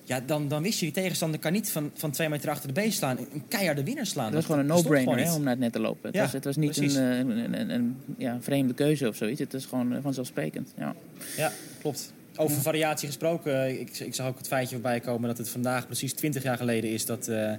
Ja, 0.07 0.19
dan, 0.25 0.47
dan 0.47 0.63
wist 0.63 0.79
je, 0.79 0.85
die 0.85 0.93
tegenstander 0.93 1.39
kan 1.39 1.51
niet 1.51 1.71
van, 1.71 1.91
van 1.93 2.11
twee 2.11 2.29
meter 2.29 2.49
achter 2.49 2.67
de 2.67 2.73
been 2.73 2.91
slaan. 2.91 3.17
Een 3.17 3.43
keiharde 3.47 3.83
winnaar 3.83 4.05
slaan. 4.05 4.25
Het 4.25 4.33
was 4.33 4.43
Dat- 4.47 4.51
gewoon 4.55 4.69
een 4.69 4.75
dat 4.83 4.83
no-brainer 4.83 5.33
om 5.33 5.41
naar 5.41 5.51
het 5.51 5.59
net 5.59 5.71
te 5.73 5.79
lopen. 5.79 6.05
Het, 6.05 6.15
Ja, 6.15 6.21
was, 6.21 6.31
het 6.33 6.43
was 6.43 6.55
niet 6.55 6.77
een, 6.77 6.83
precies. 6.83 6.97
eh, 6.97 7.17
een, 7.17 7.59
een, 7.59 7.69
een, 7.69 7.95
ja, 8.17 8.37
vreemde 8.41 8.73
keuze 8.73 9.07
of 9.07 9.15
zoiets. 9.15 9.39
Het 9.39 9.53
is 9.53 9.65
gewoon 9.65 9.93
eh, 9.93 9.99
vanzelfsprekend. 10.01 10.73
Ja. 10.77 10.95
Ja, 11.37 11.51
klopt. 11.81 12.13
Over 12.35 12.61
variatie 12.61 13.07
gesproken, 13.07 13.79
ik, 13.79 13.99
ik 13.99 14.15
zag 14.15 14.27
ook 14.27 14.37
het 14.37 14.47
feitje 14.47 14.73
voorbij 14.75 14.99
komen 14.99 15.27
dat 15.27 15.37
het 15.37 15.49
vandaag 15.49 15.85
precies 15.85 16.13
20 16.13 16.43
jaar 16.43 16.57
geleden 16.57 16.89
is 16.91 17.05
dat 17.05 17.27
eh 17.27 17.51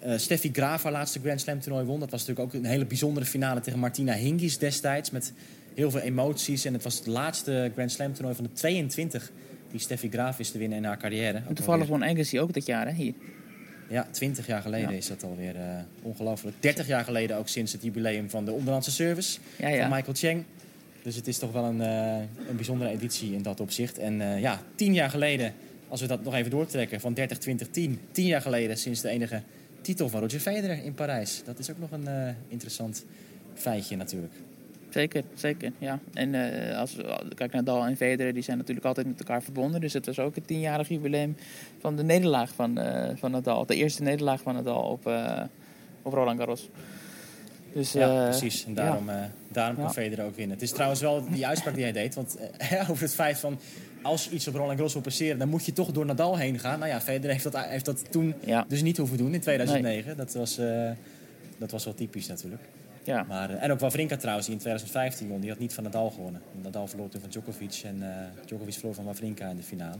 eh, 0.00 0.18
Steffi 0.18 0.50
Graf 0.52 0.82
haar 0.82 0.92
laatste 0.92 1.20
Grand 1.20 1.40
Slam 1.40 1.60
toernooi 1.60 1.84
won. 1.84 2.00
Dat 2.00 2.10
was 2.10 2.20
natuurlijk 2.26 2.54
ook 2.54 2.60
een 2.62 2.68
hele 2.68 2.84
bijzondere 2.86 3.26
finale 3.26 3.60
tegen 3.60 3.78
Martina 3.78 4.12
Hingis 4.12 4.58
destijds 4.58 5.10
met 5.10 5.32
heel 5.74 5.90
veel 5.90 6.00
emoties. 6.00 6.64
En 6.64 6.72
het 6.72 6.82
was 6.82 6.98
het 6.98 7.06
laatste 7.06 7.70
Grand 7.74 7.92
Slam 7.92 8.12
toernooi 8.12 8.34
van 8.34 8.44
de 8.44 8.52
22 8.52 9.30
die 9.76 9.84
Steffi 9.84 10.10
Graf 10.10 10.38
is 10.38 10.50
te 10.50 10.58
winnen 10.58 10.78
in 10.78 10.84
haar 10.84 10.98
carrière. 10.98 11.42
En 11.48 11.54
toevallig 11.54 11.86
won 11.86 12.04
Agassi 12.04 12.40
ook 12.40 12.52
dit 12.52 12.66
jaar 12.66 12.86
hè, 12.86 12.92
hier. 12.92 13.12
Ja, 13.88 14.06
20 14.10 14.46
jaar 14.46 14.62
geleden 14.62 14.90
Ja. 14.90 14.96
is 14.96 15.06
dat 15.08 15.22
alweer 15.22 15.56
eh 15.56 15.62
ongelooflijk. 16.02 16.56
30 16.60 16.86
jaar 16.86 17.04
geleden 17.04 17.36
ook 17.36 17.48
sinds 17.48 17.72
het 17.72 17.82
jubileum 17.82 18.30
van 18.30 18.44
de 18.44 18.52
Onderlandse 18.52 18.90
Service 18.90 19.38
Ja, 19.58 19.68
ja. 19.68 19.80
van 19.88 19.96
Michael 19.96 20.16
Cheng. 20.16 20.44
Dus 21.02 21.16
het 21.16 21.26
is 21.28 21.38
toch 21.38 21.52
wel 21.52 21.64
een, 21.64 21.80
eh, 21.80 22.48
een 22.48 22.56
bijzondere 22.56 22.90
editie 22.90 23.32
in 23.34 23.42
dat 23.42 23.60
opzicht. 23.60 23.98
En 23.98 24.20
eh, 24.20 24.40
ja, 24.40 24.60
10 24.74 24.94
jaar 24.94 25.10
geleden, 25.10 25.52
als 25.88 26.00
we 26.00 26.06
dat 26.06 26.22
nog 26.24 26.34
even 26.34 26.50
doortrekken, 26.50 27.00
van 27.00 27.14
30, 27.14 27.38
20, 27.38 27.68
10. 27.70 27.98
10 28.10 28.26
jaar 28.26 28.40
geleden 28.42 28.76
sinds 28.78 29.00
de 29.00 29.08
enige 29.08 29.42
titel 29.80 30.08
van 30.08 30.20
Roger 30.20 30.40
Federer 30.40 30.84
in 30.84 30.94
Parijs. 30.94 31.42
Dat 31.44 31.58
is 31.58 31.70
ook 31.70 31.78
nog 31.78 31.90
een 31.90 32.08
interessant 32.48 33.04
feitje 33.54 33.96
natuurlijk. 33.96 34.32
Zeker, 34.90 35.22
zeker. 35.34 35.72
Ja. 35.78 35.98
En 36.14 36.34
eh, 36.34 36.78
als 36.78 36.94
we 36.94 37.02
kijk 37.34 37.52
naar 37.52 37.62
Nadal 37.62 37.84
en 37.86 37.96
Federer, 37.96 38.34
die 38.34 38.42
zijn 38.42 38.56
natuurlijk 38.58 38.86
altijd 38.86 39.06
met 39.06 39.18
elkaar 39.18 39.42
verbonden. 39.42 39.80
Dus 39.80 39.92
het 39.92 40.06
was 40.06 40.18
ook 40.18 40.34
het 40.34 40.46
tienjarig 40.46 40.88
jubileum 40.88 41.36
van 41.80 41.96
de 41.96 42.02
nederlaag 42.02 42.50
van, 42.54 42.78
eh, 42.78 43.16
van 43.16 43.30
Nadal. 43.30 43.66
De 43.66 43.74
eerste 43.74 44.02
nederlaag 44.02 44.40
van 44.40 44.54
Nadal 44.54 44.82
op, 44.82 45.06
eh, 45.06 45.42
op 46.02 46.12
Roland 46.12 46.38
Garros. 46.38 46.68
Dus, 47.72 47.92
Ja, 47.92 48.24
precies. 48.28 48.64
En 48.66 48.74
daarom, 48.74 49.08
eh, 49.08 49.16
daarom 49.48 49.76
Ja. 49.76 49.82
kon 49.82 49.92
Federer 49.92 50.24
ook 50.24 50.36
winnen. 50.36 50.54
Het 50.54 50.64
is 50.64 50.70
trouwens 50.72 51.00
wel 51.00 51.24
die 51.30 51.46
uitspraak 51.46 51.74
die 51.74 51.82
hij 51.82 51.92
deed. 51.92 52.14
Want 52.14 52.36
over 52.90 53.02
het 53.02 53.14
feit 53.14 53.38
van... 53.38 53.58
als 54.02 54.24
je 54.24 54.30
iets 54.30 54.48
op 54.48 54.54
Roland 54.54 54.72
Garros 54.74 54.92
wil 54.92 55.02
passeren... 55.02 55.38
dan 55.38 55.48
moet 55.48 55.66
je 55.66 55.72
toch 55.72 55.92
door 55.92 56.06
Nadal 56.06 56.36
heen 56.38 56.58
gaan. 56.58 56.78
Nou 56.78 56.90
ja, 56.90 57.00
Federer 57.00 57.30
heeft 57.30 57.42
dat, 57.42 57.56
heeft 57.64 57.84
dat 57.84 58.12
toen 58.12 58.34
Ja. 58.44 58.64
dus 58.68 58.82
niet 58.82 58.96
hoeven 58.96 59.16
doen 59.16 59.34
in 59.34 59.40
2009. 59.40 60.16
Dat, 60.16 60.34
was, 60.34 60.60
dat 61.58 61.70
was 61.70 61.84
wel 61.84 61.94
typisch 61.94 62.26
natuurlijk. 62.26 62.62
Ja. 63.06 63.22
Maar, 63.28 63.50
eh, 63.50 63.62
en 63.62 63.72
ook 63.72 63.80
Wawrinka 63.80 64.16
trouwens, 64.16 64.46
die 64.46 64.54
in 64.54 64.60
2015 64.60 65.28
won. 65.28 65.40
Die 65.40 65.50
had 65.50 65.58
niet 65.58 65.74
van 65.74 65.84
Nadal 65.84 66.10
gewonnen. 66.10 66.42
Nadal 66.62 66.86
verloor 66.86 67.08
toen 67.08 67.20
van 67.20 67.30
Djokovic. 67.30 67.80
En 67.84 68.02
eh 68.02 68.46
Djokovic 68.46 68.74
verloor 68.74 68.94
van 68.94 69.04
Wawrinka 69.04 69.48
in 69.48 69.56
de 69.56 69.62
finale. 69.62 69.98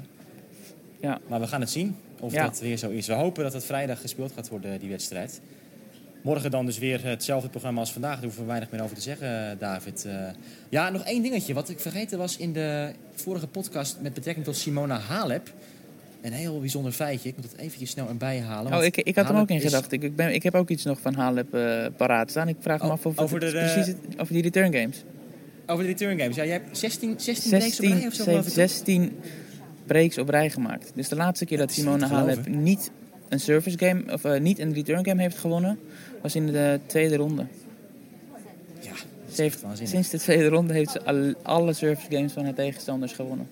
Ja. 1.01 1.19
Maar 1.29 1.41
we 1.41 1.47
gaan 1.47 1.61
het 1.61 1.71
zien 1.71 1.97
of 2.21 2.33
Ja. 2.33 2.45
dat 2.45 2.61
weer 2.61 2.77
zo 2.77 2.91
is. 2.91 3.07
We 3.07 3.13
hopen 3.13 3.43
dat 3.43 3.53
het 3.53 3.65
vrijdag 3.65 4.01
gespeeld 4.01 4.33
gaat 4.33 4.49
worden, 4.49 4.79
die 4.81 4.91
wedstrijd. 4.91 5.41
Morgen 6.23 6.51
dan 6.51 6.67
dus 6.67 6.79
weer 6.79 7.05
hetzelfde 7.05 7.49
programma 7.49 7.81
als 7.81 7.93
vandaag. 7.93 8.15
Daar 8.15 8.23
hoeven 8.23 8.41
we 8.41 8.47
weinig 8.49 8.71
meer 8.71 8.83
over 8.83 8.97
te 8.97 9.03
zeggen, 9.03 9.51
eh, 9.51 9.59
David. 9.59 10.05
Eh, 10.05 10.29
ja, 10.69 10.91
nog 10.91 11.03
één 11.05 11.23
dingetje. 11.23 11.55
Wat 11.55 11.69
ik 11.69 11.81
vergeten 11.81 12.19
was 12.19 12.37
in 12.37 12.53
de 12.53 12.93
vorige 13.15 13.47
podcast 13.47 14.01
met 14.01 14.15
betrekking 14.15 14.45
tot 14.47 14.57
Simona 14.57 14.99
Halep. 14.99 15.53
Een 16.21 16.33
heel 16.33 16.61
bijzonder 16.61 16.93
feitje. 16.93 17.29
Ik 17.29 17.37
moet 17.37 17.45
het 17.51 17.57
eventjes 17.61 17.91
snel 17.91 18.09
erbij 18.09 18.41
halen. 18.41 18.75
Oh, 18.75 18.85
ik, 18.85 18.97
ik 18.97 19.17
had 19.17 19.29
hem 19.29 19.37
ook 19.37 19.49
in 19.49 19.61
gedachten. 19.61 19.93
Ik, 19.93 20.03
ik, 20.03 20.17
ben, 20.17 20.35
ik 20.35 20.43
heb 20.43 20.55
ook 20.55 20.69
iets 20.71 20.85
nog 20.85 21.01
van 21.01 21.15
Halep 21.15 21.55
eh 21.55 21.87
paraat 21.97 22.31
staan. 22.31 22.49
Ik 22.49 22.57
vraag 22.61 22.81
me 22.81 22.87
Oh, 22.87 22.93
af 22.93 23.07
of 23.07 23.19
over 23.19 23.41
de- 23.41 23.51
precies 23.51 23.87
het- 23.87 23.97
over 24.21 24.33
die 24.33 24.43
return 24.43 24.73
games. 24.75 25.05
Over 25.67 25.85
de 25.85 25.91
return 25.91 26.19
games. 26.19 26.37
Ja, 26.37 26.45
jij 26.45 26.53
hebt 26.53 26.79
16, 26.79 27.15
16, 27.17 27.51
breaks 27.51 27.79
op 27.79 27.85
rij 27.85 27.91
16, 27.91 28.07
of 28.07 28.15
zo, 28.15 28.23
ze 28.23 28.23
geloof 28.23 28.45
heeft 28.45 28.57
ik, 28.57 28.63
toch? 28.65 28.71
16 28.71 29.17
breaks 29.87 30.19
op 30.19 30.29
rij 30.29 30.51
gemaakt. 30.51 30.93
Dus 30.95 31.09
de 31.09 31.17
laatste 31.17 31.45
keer 31.45 31.59
dat 31.59 31.67
niet 31.69 31.77
Simone 31.77 32.07
Halep 32.07 32.49
niet 32.49 32.91
een 33.29 33.41
service 33.41 33.79
game 33.79 34.13
of 34.13 34.25
eh, 34.25 34.41
niet 34.41 34.59
een 34.59 34.73
return 34.75 35.05
game 35.07 35.23
heeft 35.23 35.39
gewonnen, 35.39 35.79
was 36.23 36.35
in 36.35 36.47
de 36.47 36.81
tweede 36.87 37.17
ronde. 37.17 37.47
Ja, 38.81 38.91
Ze 39.33 39.43
heeft, 39.43 39.61
waanzinnig. 39.61 39.93
sinds 39.95 40.09
de 40.11 40.19
tweede 40.19 40.49
ronde 40.49 40.73
heeft 40.73 40.91
ze 40.91 41.03
al- 41.05 41.35
alle 41.43 41.73
service 41.73 42.07
games 42.11 42.33
van 42.33 42.45
haar 42.45 42.55
tegenstanders 42.55 43.13
gewonnen. 43.13 43.49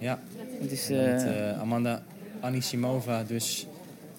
Ja. 0.00 0.18
Het 0.60 0.70
is, 0.72 0.88
met, 0.88 0.98
eh, 0.98 1.50
eh, 1.50 1.60
Amanda 1.60 2.02
Anisimova 2.40 3.22
dus 3.22 3.66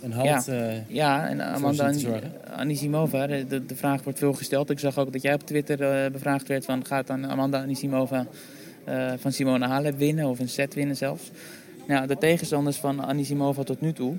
een 0.01 0.11
halt 0.11 0.45
ja, 0.45 0.53
eh, 0.53 0.87
ja, 0.87 1.27
en 1.27 1.41
Amanda. 1.41 1.93
Anisimova, 2.55 3.27
de, 3.27 3.65
de, 3.65 3.75
vraag 3.75 4.03
wordt 4.03 4.19
veel 4.19 4.33
gesteld. 4.33 4.69
Ik 4.69 4.79
zag 4.79 4.97
ook 4.97 5.13
dat 5.13 5.21
jij 5.21 5.33
op 5.33 5.45
Twitter 5.45 6.11
bevraagd 6.11 6.47
werd 6.47 6.65
van 6.65 6.85
gaat 6.85 7.07
dan 7.07 7.27
Amanda 7.27 7.61
Anisimova 7.61 8.25
van 9.17 9.31
Simone 9.31 9.65
Halep 9.67 9.97
winnen 9.97 10.25
of 10.25 10.39
een 10.39 10.49
set 10.49 10.73
winnen 10.73 10.97
zelfs. 10.97 11.31
Nou, 11.87 12.07
de 12.07 12.17
tegenstanders 12.17 12.77
van 12.77 13.01
Anisimova 13.05 13.63
tot 13.63 13.81
nu 13.81 13.93
toe, 13.93 14.15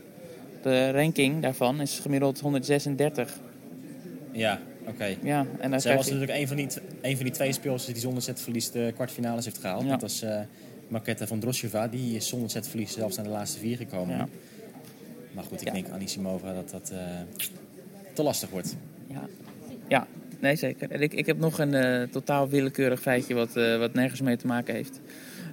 de 0.62 0.90
ranking 0.90 1.42
daarvan 1.42 1.80
is 1.80 1.98
gemiddeld 1.98 2.40
136. 2.40 3.38
Ja, 4.32 4.60
oké. 4.86 5.16
Ja, 5.22 5.46
en 5.58 5.80
Zij 5.80 5.96
was 5.96 6.10
natuurlijk 6.10 6.38
een 6.38 6.48
van, 6.48 6.56
die, 6.56 6.66
een 7.02 7.16
van 7.16 7.24
die 7.24 7.34
twee 7.34 7.52
speelsters 7.52 7.92
die 7.92 8.02
zonder 8.02 8.22
setverlies 8.22 8.70
de 8.70 8.92
kwartfinales 8.94 9.44
heeft 9.44 9.58
gehaald. 9.58 9.84
Ja. 9.84 9.90
Dat 9.90 10.00
was 10.00 10.24
Marketa 10.92 11.26
van 11.26 11.38
Drosheva. 11.38 11.88
Die 11.88 12.16
is 12.16 12.28
zonder 12.28 12.50
setverlies 12.50 12.92
zelfs 12.92 13.16
naar 13.16 13.24
de 13.24 13.30
laatste 13.30 13.58
vier 13.58 13.76
gekomen. 13.76 14.16
Ja. 14.16 14.28
Maar 15.32 15.44
goed, 15.44 15.60
ik 15.60 15.72
denk 15.72 15.88
Anisimova 15.88 16.52
dat 16.52 16.70
dat 16.70 16.90
eh, 16.90 16.98
te 18.12 18.22
lastig 18.22 18.50
wordt. 18.50 18.76
Ja, 19.06 19.22
ja 19.88 20.06
nee 20.40 20.56
zeker. 20.56 20.90
En 20.90 21.00
ik, 21.00 21.12
ik 21.14 21.26
heb 21.26 21.38
nog 21.38 21.58
een 21.58 21.74
eh, 21.74 22.02
totaal 22.02 22.48
willekeurig 22.48 23.00
feitje 23.00 23.34
wat, 23.34 23.56
eh, 23.56 23.78
wat 23.78 23.94
nergens 23.94 24.20
mee 24.20 24.36
te 24.36 24.46
maken 24.46 24.74
heeft. 24.74 25.00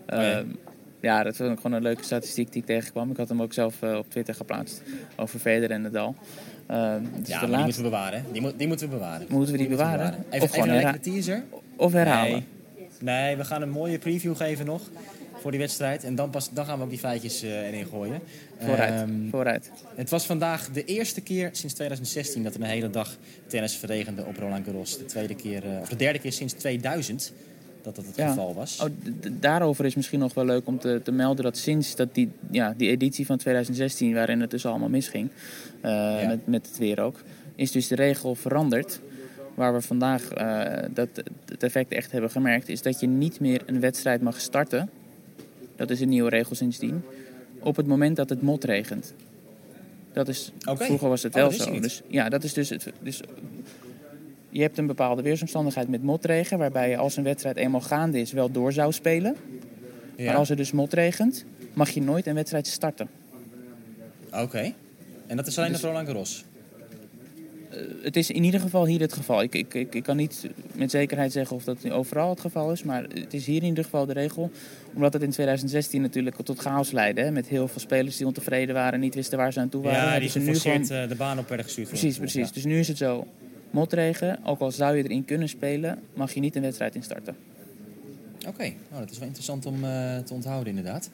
Oh 0.09 0.17
ja. 0.17 0.37
Ehm, 0.37 0.47
ja, 1.01 1.23
dat 1.23 1.35
vond 1.35 1.51
ik 1.51 1.59
gewoon 1.59 1.77
een 1.77 1.83
leuke 1.83 2.03
statistiek 2.03 2.51
die 2.51 2.61
ik 2.61 2.67
tegenkwam. 2.67 3.11
Ik 3.11 3.17
had 3.17 3.29
hem 3.29 3.41
ook 3.41 3.53
zelf 3.53 3.83
op 3.83 4.09
Twitter 4.09 4.35
geplaatst 4.35 4.81
over 5.15 5.39
Federer 5.39 5.71
en 5.71 5.81
Nadal. 5.81 6.15
Het 6.65 7.27
is 7.27 7.27
Ja, 7.27 7.45
die 7.45 7.57
moeten 7.57 7.75
we 7.75 7.89
bewaren. 7.89 8.25
Die, 8.31 8.41
moet, 8.41 8.53
die 8.57 8.67
moeten 8.67 8.89
we 8.89 8.95
bewaren. 8.95 9.27
Moeten 9.29 9.51
we 9.51 9.57
die 9.57 9.67
bewaren? 9.67 10.25
Even, 10.29 10.47
Of 10.47 10.55
even 10.55 10.69
een 10.69 10.75
lekkere 10.75 10.99
teaser. 10.99 11.43
Of 11.75 11.91
herhalen? 11.91 12.31
Nee. 12.31 12.43
nee, 12.99 13.35
we 13.35 13.45
gaan 13.45 13.61
een 13.61 13.69
mooie 13.69 13.99
preview 13.99 14.35
geven 14.35 14.65
nog 14.65 14.81
voor 15.41 15.51
die 15.51 15.59
wedstrijd. 15.59 16.03
En 16.03 16.15
dan, 16.15 16.29
pas, 16.29 16.49
dan 16.53 16.65
gaan 16.65 16.77
we 16.77 16.83
ook 16.83 16.89
die 16.89 16.99
feitjes 16.99 17.41
eh, 17.43 17.67
erin 17.67 17.85
gooien. 17.85 18.19
Vooruit, 18.59 18.93
Ehm, 18.93 19.29
vooruit. 19.29 19.71
Het 19.95 20.09
was 20.09 20.25
vandaag 20.25 20.69
de 20.71 20.85
eerste 20.85 21.21
keer 21.21 21.49
sinds 21.51 21.73
2016 21.75 22.43
dat 22.43 22.53
er 22.55 22.61
een 22.61 22.67
hele 22.67 22.89
dag 22.89 23.17
tennis 23.47 23.75
verregende 23.75 24.23
op 24.25 24.37
Roland 24.37 24.65
Garros. 24.65 24.97
De, 24.97 25.05
tweede 25.05 25.35
keer, 25.35 25.63
eh, 25.65 25.81
of 25.81 25.89
de 25.89 25.95
derde 25.95 26.19
keer 26.19 26.31
sinds 26.33 26.53
2000 26.53 27.33
dat 27.81 27.95
dat 27.95 28.05
het 28.05 28.15
Ja. 28.15 28.27
geval 28.29 28.53
was. 28.53 28.79
Oh, 28.83 28.89
daarover 29.31 29.85
is 29.85 29.95
misschien 29.95 30.19
nog 30.19 30.33
wel 30.33 30.45
leuk 30.45 30.67
om 30.67 30.79
te, 30.79 31.01
te 31.03 31.11
melden 31.11 31.43
dat 31.43 31.57
sinds 31.57 31.95
dat 31.95 32.15
die, 32.15 32.29
ja, 32.51 32.73
die 32.77 32.89
editie 32.89 33.25
van 33.25 33.37
2016, 33.37 34.13
waarin 34.13 34.41
het 34.41 34.51
dus 34.51 34.65
allemaal 34.65 34.89
misging, 34.89 35.29
eh, 35.81 36.27
met, 36.27 36.47
met 36.47 36.67
het 36.67 36.77
weer 36.77 36.99
ook, 36.99 37.21
is 37.55 37.71
dus 37.71 37.87
de 37.87 37.95
regel 37.95 38.35
veranderd. 38.35 38.99
Waar 39.55 39.73
we 39.73 39.81
vandaag 39.81 40.27
dat, 40.93 41.09
het 41.45 41.63
effect 41.63 41.91
echt 41.91 42.11
hebben 42.11 42.31
gemerkt, 42.31 42.69
is 42.69 42.81
dat 42.81 42.99
je 42.99 43.07
niet 43.07 43.39
meer 43.39 43.61
een 43.65 43.79
wedstrijd 43.79 44.21
mag 44.21 44.39
starten. 44.41 44.89
Dat 45.79 45.89
is 45.89 45.99
een 45.99 46.09
nieuwe 46.09 46.29
regel 46.29 46.55
sindsdien. 46.55 47.03
Op 47.59 47.75
het 47.75 47.87
moment 47.87 48.15
dat 48.15 48.29
het 48.29 48.41
motregent. 48.41 49.13
Dat 50.13 50.27
is. 50.27 50.51
Vroeger 50.59 51.09
was 51.09 51.23
het 51.23 51.35
Oh, 51.35 51.41
wel 51.41 51.51
zo. 51.51 51.79
Dus, 51.79 52.01
ja, 52.07 52.29
dat 52.29 52.43
is 52.43 52.53
dus, 52.53 52.69
het, 52.69 52.91
dus 53.01 53.21
je 54.49 54.61
hebt 54.61 54.77
een 54.77 54.87
bepaalde 54.87 55.21
weersomstandigheid 55.21 55.87
met 55.89 56.03
motregen, 56.03 56.57
waarbij 56.57 56.89
je 56.89 56.97
als 56.97 57.17
een 57.17 57.23
wedstrijd 57.23 57.57
eenmaal 57.57 57.81
gaande 57.81 58.19
is 58.19 58.31
wel 58.31 58.51
door 58.51 58.71
zou 58.73 58.91
spelen. 58.91 59.35
Ja. 60.15 60.25
Maar 60.25 60.35
als 60.35 60.49
er 60.49 60.55
dus 60.55 60.71
motregent, 60.71 61.45
mag 61.73 61.89
je 61.89 62.01
nooit 62.01 62.27
een 62.27 62.35
wedstrijd 62.35 62.67
starten. 62.67 63.09
Oké. 64.33 64.73
En 65.27 65.37
dat 65.37 65.47
is 65.47 65.57
alleen 65.57 65.71
Dus- 65.71 65.83
op 65.83 65.89
Roland 65.89 66.07
Garros? 66.07 66.45
Eh, 67.69 67.77
het 68.01 68.15
is 68.15 68.31
in 68.31 68.43
ieder 68.43 68.59
geval 68.59 68.85
hier 68.85 68.99
het 68.99 69.13
geval. 69.13 69.41
Ik, 69.41 69.55
ik, 69.55 69.73
ik, 69.73 69.95
ik 69.95 70.03
kan 70.03 70.17
niet 70.17 70.47
met 70.73 70.91
zekerheid 70.91 71.31
zeggen 71.31 71.55
of 71.55 71.63
dat 71.63 71.91
overal 71.91 72.29
het 72.29 72.39
geval 72.39 72.71
is, 72.71 72.83
maar 72.83 73.03
het 73.03 73.33
is 73.33 73.45
hier 73.45 73.61
in 73.61 73.67
ieder 73.67 73.83
geval 73.83 74.05
de 74.05 74.13
regel. 74.13 74.51
Omdat 74.93 75.13
het 75.13 75.21
in 75.21 75.29
2016 75.29 76.01
natuurlijk 76.01 76.35
tot 76.43 76.59
chaos 76.59 76.91
leidde, 76.91 77.21
hè, 77.21 77.31
met 77.31 77.47
heel 77.47 77.67
veel 77.67 77.81
spelers 77.81 78.17
die 78.17 78.25
ontevreden 78.25 78.75
waren, 78.75 78.99
niet 78.99 79.15
wisten 79.15 79.37
waar 79.37 79.53
ze 79.53 79.59
aan 79.59 79.69
toe 79.69 79.83
waren. 79.83 80.13
Ja, 80.13 80.19
die 80.19 80.29
ze 80.29 80.39
nu 80.39 80.55
gewoon... 80.55 80.81
eh, 80.81 81.07
de 81.07 81.15
baan 81.17 81.39
op 81.39 81.47
werden 81.47 81.65
gestuurd. 81.65 81.87
Precies, 81.87 82.17
precies. 82.17 82.51
Dus 82.51 82.63
nu 82.65 82.79
is 82.79 82.87
het 82.87 82.97
zo. 82.97 83.27
Motregen, 83.71 84.39
ook 84.45 84.59
al 84.59 84.71
zou 84.71 84.95
je 84.97 85.03
erin 85.03 85.25
kunnen 85.25 85.49
spelen, 85.49 85.99
mag 86.13 86.33
je 86.33 86.39
niet 86.39 86.55
een 86.55 86.61
wedstrijd 86.61 86.95
instarten. 86.95 87.35
Oké, 88.47 88.63
nou, 88.63 89.01
dat 89.01 89.11
is 89.11 89.17
wel 89.17 89.27
interessant 89.27 89.65
om 89.65 89.83
eh, 89.83 90.17
te 90.17 90.33
onthouden 90.33 90.67
inderdaad. 90.75 91.09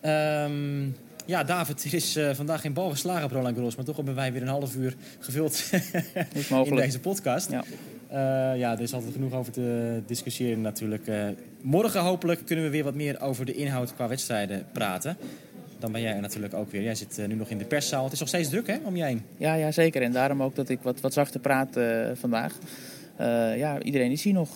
Ehm, 0.00 0.82
ja, 1.26 1.44
David, 1.44 1.84
er 1.84 1.94
is 1.94 2.16
eh, 2.16 2.34
vandaag 2.34 2.60
geen 2.60 2.72
bal 2.72 2.90
geslagen 2.90 3.24
op 3.24 3.30
Roland 3.30 3.54
Garros, 3.54 3.76
maar 3.76 3.84
toch 3.84 3.96
hebben 3.96 4.14
wij 4.14 4.32
weer 4.32 4.42
een 4.42 4.48
half 4.48 4.76
uur 4.76 4.94
gevuld 5.18 5.70
in 6.64 6.74
deze 6.74 7.00
podcast. 7.00 7.50
Ja. 7.50 7.64
Eh, 8.08 8.58
ja, 8.58 8.72
er 8.72 8.80
is 8.80 8.94
altijd 8.94 9.12
genoeg 9.12 9.32
over 9.32 9.52
te 9.52 10.00
discussiëren 10.06 10.60
natuurlijk. 10.60 11.06
Eh, 11.06 11.24
morgen 11.60 12.00
hopelijk 12.00 12.40
kunnen 12.44 12.64
we 12.64 12.70
weer 12.70 12.84
wat 12.84 12.94
meer 12.94 13.20
over 13.20 13.44
de 13.44 13.54
inhoud 13.54 13.94
qua 13.94 14.08
wedstrijden 14.08 14.66
praten. 14.72 15.16
Dan 15.78 15.92
ben 15.92 16.00
jij 16.00 16.14
er 16.14 16.20
natuurlijk 16.20 16.54
ook 16.54 16.70
weer. 16.70 16.82
Jij 16.82 16.94
zit 16.94 17.20
nu 17.26 17.34
nog 17.34 17.48
in 17.48 17.58
de 17.58 17.64
perszaal. 17.64 18.04
Het 18.04 18.12
is 18.12 18.18
nog 18.18 18.28
steeds 18.28 18.48
druk 18.48 18.66
hè, 18.66 18.76
om 18.82 18.96
je 18.96 19.04
heen. 19.04 19.22
Ja, 19.36 19.54
ja, 19.54 19.70
zeker. 19.70 20.02
En 20.02 20.12
daarom 20.12 20.42
ook 20.42 20.54
dat 20.54 20.68
ik 20.68 20.78
wat, 20.82 21.00
wat 21.00 21.12
zachter 21.12 21.40
praat 21.40 21.78
vandaag. 22.14 22.54
Ja, 23.56 23.82
iedereen 23.82 24.10
is 24.10 24.22
hier 24.22 24.32
nog. 24.32 24.48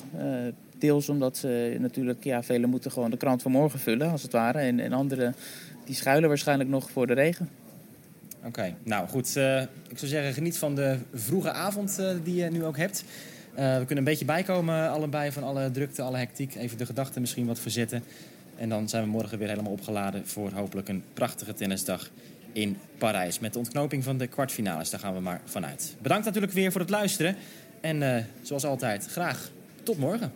Deels 0.81 1.09
omdat 1.09 1.37
ze 1.37 1.77
natuurlijk, 1.79 2.25
ja, 2.25 2.43
velen 2.43 2.71
moeten 2.71 2.91
gewoon 2.91 3.11
de 3.11 3.17
krant 3.17 3.43
van 3.43 3.53
morgen 3.53 3.79
vullen, 3.79 4.11
als 4.11 4.23
het 4.23 4.33
ware. 4.33 4.59
En, 4.59 4.81
en 4.81 4.93
anderen, 4.93 5.35
die 5.85 5.95
schuilen 5.95 6.29
waarschijnlijk 6.29 6.71
nog 6.71 6.91
voor 6.91 7.07
de 7.07 7.13
regen. 7.13 7.49
Oké, 8.45 8.75
nou 8.83 9.09
goed. 9.09 9.37
eh, 9.37 9.61
ik 9.61 9.99
zou 9.99 10.11
zeggen, 10.11 10.33
geniet 10.33 10.59
van 10.59 10.75
de 10.75 10.99
vroege 11.15 11.53
avond 11.53 11.99
eh, 11.99 12.11
die 12.25 12.35
je 12.35 12.51
nu 12.51 12.65
ook 12.65 12.77
hebt. 12.77 13.05
Eh, 13.55 13.65
we 13.65 13.79
kunnen 13.79 13.97
een 13.97 14.05
beetje 14.05 14.25
bijkomen 14.25 14.91
allebei 14.91 15.33
van 15.33 15.43
alle 15.43 15.71
drukte, 15.71 16.03
alle 16.03 16.17
hectiek. 16.17 16.55
Even 16.55 16.79
de 16.79 16.87
gedachten 16.87 17.21
misschien 17.21 17.47
wat 17.47 17.59
verzetten. 17.59 18.03
En 18.57 18.69
dan 18.69 18.89
zijn 18.89 19.03
we 19.03 19.09
morgen 19.09 19.39
weer 19.39 19.49
helemaal 19.49 19.73
opgeladen 19.73 20.27
voor 20.27 20.51
hopelijk 20.53 20.89
een 20.89 21.03
prachtige 21.15 21.55
tennisdag 21.55 22.11
in 22.53 22.77
Parijs. 22.99 23.39
Met 23.39 23.53
de 23.53 23.59
ontknoping 23.59 24.05
van 24.05 24.19
de 24.19 24.27
kwartfinales, 24.27 24.91
daar 24.91 25.01
gaan 25.01 25.15
we 25.15 25.21
maar 25.21 25.41
vanuit. 25.45 25.97
Bedankt 26.03 26.25
natuurlijk 26.25 26.53
weer 26.53 26.73
voor 26.73 26.81
het 26.81 26.91
luisteren. 26.91 27.37
En 27.81 28.27
zoals 28.43 28.65
altijd, 28.65 29.07
graag 29.07 29.51
tot 29.83 29.99
morgen. 29.99 30.33